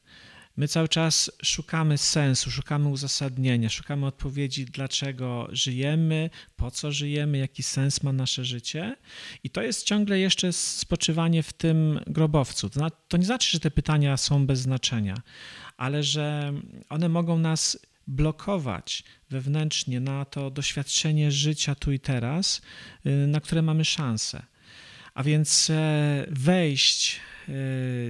My 0.57 0.69
cały 0.69 0.89
czas 0.89 1.31
szukamy 1.43 1.99
sensu, 1.99 2.51
szukamy 2.51 2.89
uzasadnienia, 2.89 3.69
szukamy 3.69 4.07
odpowiedzi, 4.07 4.65
dlaczego 4.65 5.49
żyjemy, 5.53 6.31
po 6.57 6.71
co 6.71 6.93
żyjemy, 6.93 7.39
jaki 7.39 7.63
sens 7.63 8.03
ma 8.03 8.13
nasze 8.13 8.45
życie. 8.45 8.97
I 9.45 9.51
to 9.51 9.63
jest 9.63 9.87
ciągle 9.87 10.19
jeszcze 10.19 10.53
spoczywanie 10.53 11.43
w 11.43 11.53
tym 11.53 12.01
grobowcu. 12.07 12.71
To 13.09 13.17
nie 13.17 13.25
znaczy, 13.25 13.51
że 13.51 13.61
te 13.61 13.71
pytania 13.71 14.17
są 14.17 14.47
bez 14.47 14.61
znaczenia, 14.61 15.17
ale 15.77 16.03
że 16.03 16.53
one 16.89 17.09
mogą 17.09 17.39
nas 17.39 17.79
blokować 18.07 19.05
wewnętrznie 19.31 20.01
na 20.01 20.25
to 20.25 20.51
doświadczenie 20.51 21.33
życia 21.33 21.75
tu 21.75 21.93
i 21.93 22.01
teraz, 22.01 22.63
y, 23.07 23.11
na 23.27 23.41
które 23.41 23.63
mamy 23.63 23.85
szansę. 23.85 24.43
A 25.15 25.23
więc 25.23 25.71
e, 25.71 26.27
wejść 26.31 27.21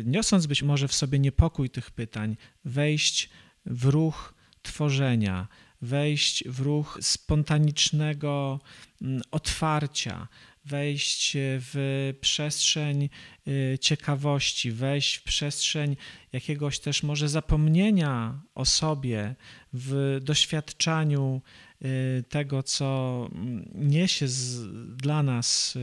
niosąc 0.05 0.47
być 0.47 0.63
może 0.63 0.89
w 0.89 0.93
sobie 0.95 1.19
niepokój 1.19 1.71
tych 1.71 1.91
pytań, 1.91 2.37
wejść 2.65 3.31
w 3.67 3.85
ruch 3.85 4.35
tworzenia, 4.63 5.49
wejść 5.83 6.45
w 6.49 6.61
ruch 6.61 6.99
spontanicznego 7.01 8.61
mm, 9.03 9.23
otwarcia, 9.31 10.29
wejść 10.65 11.33
w 11.37 12.13
przestrzeń 12.21 13.09
y, 13.49 13.79
ciekawości, 13.81 14.73
wejść 14.73 15.15
w 15.15 15.23
przestrzeń 15.23 15.97
jakiegoś 16.33 16.79
też 16.79 17.03
może 17.03 17.29
zapomnienia 17.29 18.43
o 18.55 18.65
sobie, 18.65 19.35
w 19.73 20.19
doświadczaniu 20.23 21.43
y, 21.85 22.25
tego, 22.29 22.63
co 22.63 23.29
mm, 23.33 23.71
niesie 23.75 24.29
z, 24.29 24.67
dla 24.97 25.23
nas 25.23 25.79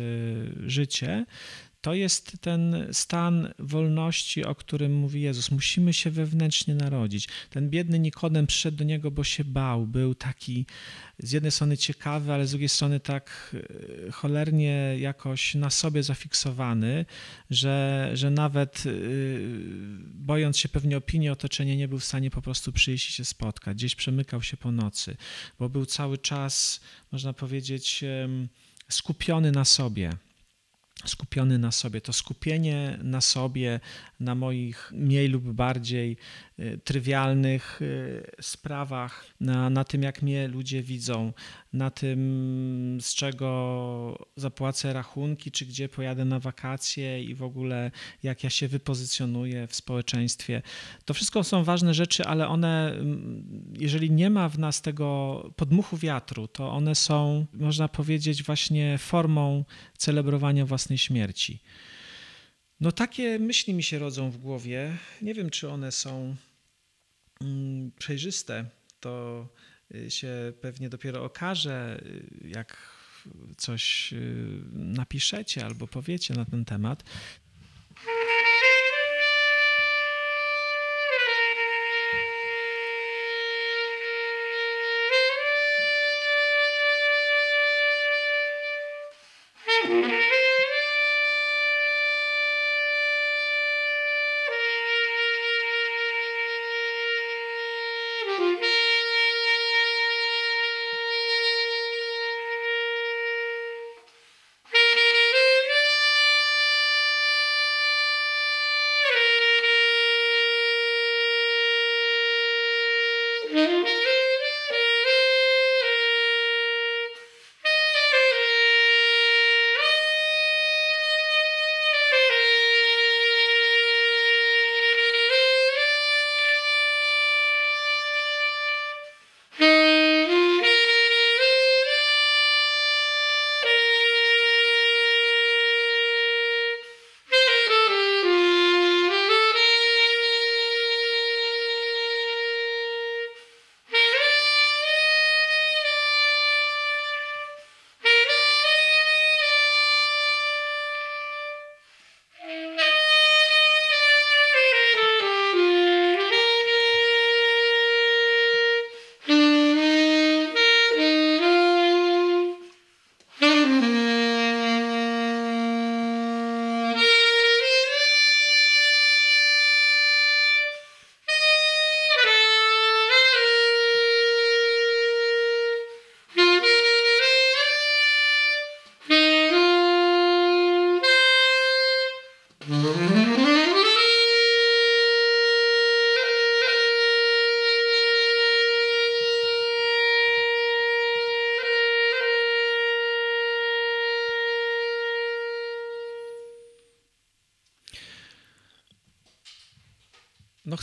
życie, 0.65 1.25
to 1.81 1.93
jest 1.93 2.37
ten 2.41 2.87
stan 2.91 3.53
wolności, 3.59 4.45
o 4.45 4.55
którym 4.55 4.95
mówi 4.95 5.21
Jezus. 5.21 5.51
Musimy 5.51 5.93
się 5.93 6.11
wewnętrznie 6.11 6.75
narodzić. 6.75 7.27
Ten 7.49 7.69
biedny 7.69 7.99
Nikodem 7.99 8.47
przyszedł 8.47 8.77
do 8.77 8.83
niego, 8.83 9.11
bo 9.11 9.23
się 9.23 9.43
bał. 9.43 9.87
Był 9.87 10.15
taki 10.15 10.65
z 11.19 11.31
jednej 11.31 11.51
strony 11.51 11.77
ciekawy, 11.77 12.33
ale 12.33 12.47
z 12.47 12.49
drugiej 12.49 12.69
strony 12.69 12.99
tak 12.99 13.55
e, 14.07 14.11
cholernie 14.11 14.95
jakoś 14.99 15.55
na 15.55 15.69
sobie 15.69 16.03
zafiksowany, 16.03 17.05
że, 17.49 18.09
że 18.13 18.31
nawet 18.31 18.83
e, 18.85 18.91
bojąc 20.05 20.57
się 20.57 20.69
pewnie 20.69 20.97
opinii 20.97 21.29
otoczenia, 21.29 21.75
nie 21.75 21.87
był 21.87 21.99
w 21.99 22.05
stanie 22.05 22.31
po 22.31 22.41
prostu 22.41 22.71
przyjść 22.71 23.09
i 23.09 23.13
się 23.13 23.25
spotkać. 23.25 23.77
Gdzieś 23.77 23.95
przemykał 23.95 24.41
się 24.41 24.57
po 24.57 24.71
nocy, 24.71 25.17
bo 25.59 25.69
był 25.69 25.85
cały 25.85 26.17
czas, 26.17 26.81
można 27.11 27.33
powiedzieć, 27.33 28.03
skupiony 28.89 29.51
na 29.51 29.65
sobie 29.65 30.13
skupiony 31.05 31.57
na 31.59 31.71
sobie. 31.71 32.01
To 32.01 32.13
skupienie 32.13 32.99
na 33.03 33.21
sobie, 33.21 33.79
na 34.19 34.35
moich 34.35 34.91
mniej 34.95 35.27
lub 35.27 35.43
bardziej 35.43 36.17
trywialnych 36.83 37.79
sprawach, 38.41 39.25
na, 39.39 39.69
na 39.69 39.83
tym, 39.83 40.03
jak 40.03 40.21
mnie 40.21 40.47
ludzie 40.47 40.81
widzą, 40.81 41.33
na 41.73 41.91
tym, 41.91 42.97
z 43.01 43.13
czego 43.15 44.27
zapłacę 44.35 44.93
rachunki, 44.93 45.51
czy 45.51 45.65
gdzie 45.65 45.89
pojadę 45.89 46.25
na 46.25 46.39
wakacje 46.39 47.23
i 47.23 47.35
w 47.35 47.43
ogóle 47.43 47.91
jak 48.23 48.43
ja 48.43 48.49
się 48.49 48.67
wypozycjonuję 48.67 49.67
w 49.67 49.75
społeczeństwie. 49.75 50.61
To 51.05 51.13
wszystko 51.13 51.43
są 51.43 51.63
ważne 51.63 51.93
rzeczy, 51.93 52.25
ale 52.25 52.47
one, 52.47 52.93
jeżeli 53.79 54.11
nie 54.11 54.29
ma 54.29 54.49
w 54.49 54.59
nas 54.59 54.81
tego 54.81 55.09
podmuchu 55.55 55.97
wiatru, 55.97 56.47
to 56.47 56.71
one 56.71 56.95
są, 56.95 57.45
można 57.53 57.87
powiedzieć, 57.87 58.43
właśnie 58.43 58.97
formą 58.97 59.65
celebrowania 59.97 60.65
własnej 60.65 60.97
śmierci. 60.97 61.59
No 62.79 62.91
takie 62.91 63.39
myśli 63.39 63.73
mi 63.73 63.83
się 63.83 63.99
rodzą 63.99 64.31
w 64.31 64.37
głowie. 64.37 64.97
Nie 65.21 65.33
wiem, 65.33 65.49
czy 65.49 65.69
one 65.69 65.91
są 65.91 66.35
przejrzyste. 67.99 68.65
To 68.99 69.47
y, 69.95 70.11
się 70.11 70.53
pewnie 70.61 70.89
dopiero 70.89 71.23
okaże, 71.23 72.01
y, 72.43 72.47
jak 72.47 72.77
coś 73.57 74.13
y, 74.13 74.61
napiszecie 74.73 75.65
albo 75.65 75.87
powiecie 75.87 76.33
na 76.33 76.45
ten 76.45 76.65
temat. 76.65 77.03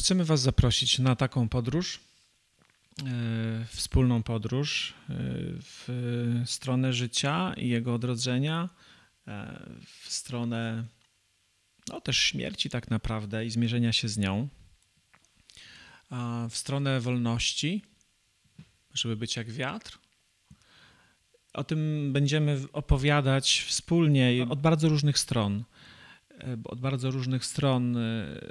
Chcemy 0.07 0.25
Was 0.25 0.41
zaprosić 0.41 0.99
na 0.99 1.17
taką 1.17 1.49
podróż, 1.49 2.01
e, 2.99 3.67
wspólną 3.69 4.23
podróż 4.23 4.95
e, 5.11 5.15
w 5.61 5.89
stronę 6.45 6.93
życia 6.93 7.55
i 7.57 7.69
jego 7.69 7.95
odrodzenia, 7.95 8.69
e, 9.27 9.61
w 10.05 10.13
stronę 10.13 10.85
no, 11.89 12.01
też 12.01 12.19
śmierci, 12.19 12.71
tak 12.71 12.91
naprawdę, 12.91 13.47
i 13.47 13.51
zmierzenia 13.51 13.93
się 13.93 14.09
z 14.09 14.19
nią, 14.19 14.49
w 16.51 16.57
stronę 16.57 17.01
wolności, 17.01 17.83
żeby 18.95 19.17
być 19.17 19.37
jak 19.37 19.51
wiatr. 19.51 19.99
O 21.53 21.65
tym 21.65 22.11
będziemy 22.13 22.61
opowiadać 22.73 23.65
wspólnie 23.69 24.47
od 24.51 24.61
bardzo 24.61 24.89
różnych 24.89 25.19
stron. 25.19 25.65
E, 26.41 26.57
od 26.65 26.81
bardzo 26.81 27.11
różnych 27.11 27.45
stron, 27.45 27.97
e, 27.97 28.03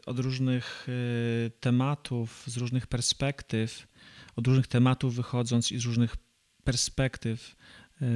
od 0.06 0.20
różnych 0.20 0.88
e, 0.90 1.50
tematów, 1.50 2.44
z 2.48 2.58
różnych 2.58 2.88
perspektyw, 2.88 3.88
od 4.36 4.48
różnych 4.48 4.68
tematów 4.68 5.16
wychodząc 5.16 5.72
i 5.72 5.80
z 5.80 5.86
różnych 5.86 6.16
perspektyw, 6.64 7.56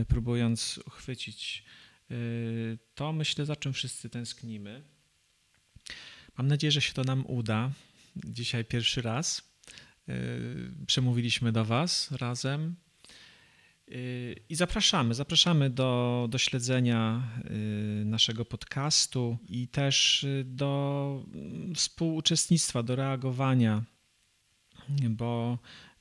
próbując 0.07 0.80
uchwycić 0.88 1.65
to, 2.95 3.13
myślę, 3.13 3.45
za 3.45 3.55
czym 3.55 3.74
wszyscy 3.74 4.09
tęsknimy. 4.09 4.84
Mam 6.38 6.47
nadzieję, 6.47 6.72
że 6.72 6.82
się 6.82 6.93
to 6.93 7.03
nam 7.03 7.26
uda. 7.26 7.72
Dzisiaj 8.15 8.65
pierwszy 8.65 9.01
raz 9.01 9.53
przemówiliśmy 10.88 11.51
do 11.51 11.65
Was 11.65 12.11
razem. 12.11 12.76
I 14.49 14.55
zapraszamy, 14.55 15.13
zapraszamy 15.13 15.69
do, 15.69 16.27
do 16.29 16.37
śledzenia 16.37 17.23
y, 18.01 18.05
naszego 18.05 18.45
podcastu 18.45 19.37
i 19.47 19.67
też 19.67 20.23
y, 20.23 20.43
do 20.47 21.23
mm, 21.33 21.75
współuczestnictwa, 21.75 22.83
do 22.83 22.95
reagowania, 22.95 23.83
bo 25.09 25.57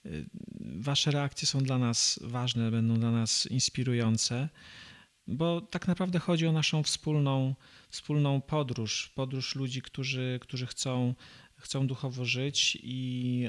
y, 0.06 0.26
Wasze 0.60 1.10
reakcje 1.10 1.48
są 1.48 1.58
dla 1.58 1.78
nas 1.78 2.20
ważne, 2.22 2.70
będą 2.70 2.94
dla 2.94 3.10
nas 3.10 3.46
inspirujące, 3.46 4.48
bo 5.26 5.60
tak 5.60 5.88
naprawdę 5.88 6.18
chodzi 6.18 6.46
o 6.46 6.52
naszą 6.52 6.82
wspólną, 6.82 7.54
wspólną 7.90 8.40
podróż, 8.40 9.12
podróż 9.14 9.54
ludzi, 9.54 9.82
którzy, 9.82 10.38
którzy 10.42 10.66
chcą, 10.66 11.14
chcą 11.56 11.86
duchowo 11.86 12.24
żyć 12.24 12.78
i 12.82 13.48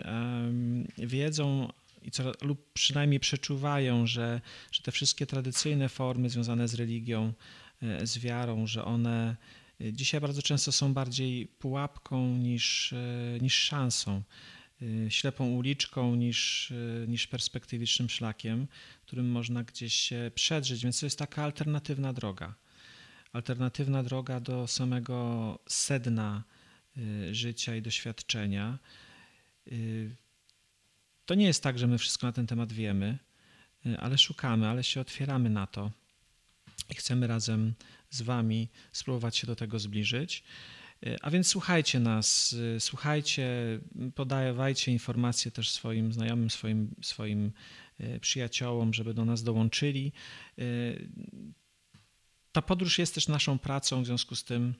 wiedzą, 0.98 1.70
i 2.02 2.12
co, 2.12 2.32
lub 2.42 2.74
przynajmniej 2.74 3.20
przeczuwają, 3.20 4.08
że, 4.08 4.42
że 4.72 4.84
te 4.84 4.92
wszystkie 4.92 5.26
tradycyjne 5.26 5.90
formy 5.90 6.30
związane 6.30 6.68
z 6.68 6.74
religią, 6.74 7.34
e, 7.82 8.08
z 8.08 8.18
wiarą, 8.18 8.68
że 8.68 8.86
one 8.86 9.36
e, 9.82 9.94
dzisiaj 9.94 10.22
bardzo 10.22 10.42
często 10.42 10.72
są 10.72 10.94
bardziej 10.94 11.48
pułapką 11.48 12.38
niż, 12.38 12.94
e, 12.94 13.40
niż 13.42 13.54
szansą, 13.54 14.24
ślepą 15.10 15.50
uliczką 15.50 16.16
niż, 16.16 16.74
niż 17.08 17.28
perspektywicznym 17.28 18.10
szlakiem, 18.10 18.68
którym 19.06 19.32
można 19.32 19.64
gdzieś 19.64 19.94
się 19.94 20.32
przedrzeć. 20.36 20.84
Więc 20.84 21.00
to 21.00 21.06
jest 21.06 21.20
taka 21.20 21.44
alternatywna 21.44 22.14
droga. 22.14 22.56
Alternatywna 23.34 24.04
droga 24.04 24.40
do 24.40 24.68
samego 24.68 25.60
sedna 25.68 26.44
życia 27.32 27.76
i 27.76 27.82
doświadczenia 27.82 28.80
to 31.30 31.36
nie 31.36 31.46
jest 31.46 31.64
tak, 31.64 31.80
że 31.80 31.88
my 31.88 31.98
wszystko 31.98 32.28
na 32.28 32.34
ten 32.34 32.48
temat 32.48 32.74
wiemy, 32.74 33.18
y, 33.86 34.00
ale 34.00 34.18
szukamy, 34.18 34.68
ale 34.68 34.84
się 34.84 35.02
otwieramy 35.02 35.50
na 35.50 35.68
to 35.68 35.92
i 36.90 36.96
chcemy 36.96 37.28
razem 37.28 37.74
z 38.10 38.22
Wami 38.22 38.70
spróbować 38.92 39.38
się 39.38 39.48
do 39.48 39.56
tego 39.56 39.80
zbliżyć. 39.80 40.44
Y, 41.06 41.18
a 41.22 41.30
więc 41.30 41.48
słuchajcie 41.48 42.00
nas, 42.00 42.54
y, 42.54 42.80
słuchajcie, 42.80 43.48
podawajcie 44.16 44.92
informacje 44.92 45.52
też 45.52 45.72
swoim 45.72 46.14
znajomym, 46.14 46.50
swoim, 46.50 46.96
swoim 47.02 47.52
przyjaciołom, 48.22 48.94
żeby 48.94 49.14
do 49.14 49.26
nas 49.26 49.44
dołączyli. 49.44 50.12
Ta 52.52 52.62
podróż 52.62 53.00
jest 53.00 53.16
też 53.16 53.28
naszą 53.28 53.60
pracą, 53.60 54.04
w 54.04 54.06
związku 54.06 54.36
z 54.36 54.44
tym 54.44 54.74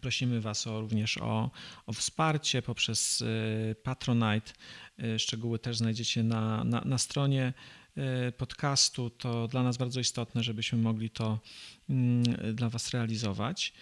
Prosimy 0.00 0.40
Was 0.40 0.66
o, 0.66 0.80
również 0.80 1.18
o, 1.18 1.50
o 1.86 1.92
wsparcie 1.92 2.62
poprzez 2.62 3.24
Patronite. 3.82 4.52
Szczegóły 5.18 5.58
też 5.58 5.76
znajdziecie 5.76 6.22
na, 6.22 6.64
na, 6.64 6.80
na 6.84 6.98
stronie 6.98 7.52
podcastu. 8.36 9.10
To 9.10 9.48
dla 9.48 9.62
nas 9.62 9.76
bardzo 9.76 10.00
istotne, 10.00 10.42
żebyśmy 10.42 10.78
mogli 10.78 11.10
to 11.10 11.38
mm, 11.90 12.24
dla 12.54 12.68
Was 12.68 12.90
realizować. 12.90 13.72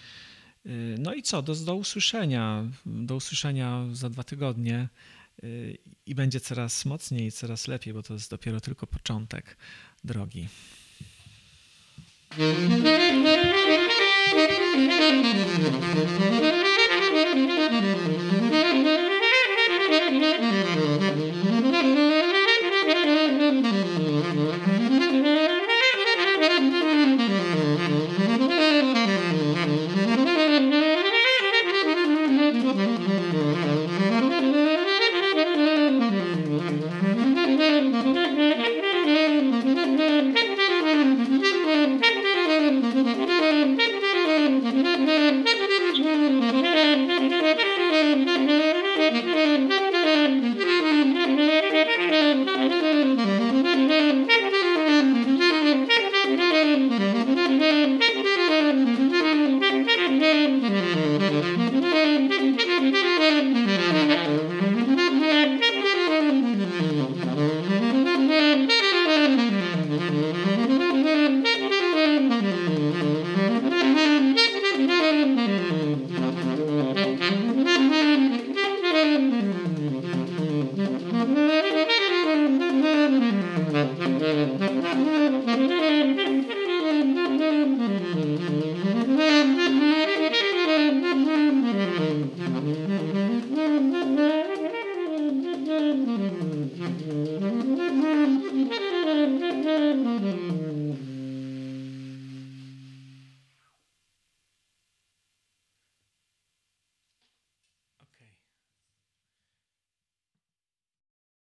No 0.99 1.15
i 1.15 1.23
co? 1.23 1.43
Do, 1.43 1.55
do 1.55 1.75
usłyszenia. 1.75 2.65
Do 2.87 3.17
usłyszenia 3.17 3.87
za 3.93 4.11
dwa 4.11 4.25
tygodnie 4.25 4.89
i 6.07 6.15
będzie 6.15 6.41
coraz 6.41 6.85
mocniej 6.85 7.27
i 7.27 7.33
coraz 7.33 7.69
lepiej, 7.69 7.95
bo 7.95 8.03
to 8.03 8.15
jest 8.15 8.31
dopiero 8.31 8.61
tylko 8.61 8.87
początek 8.87 9.57
drogi. 10.05 10.49
Thank 14.81 15.25
you. 18.45 18.50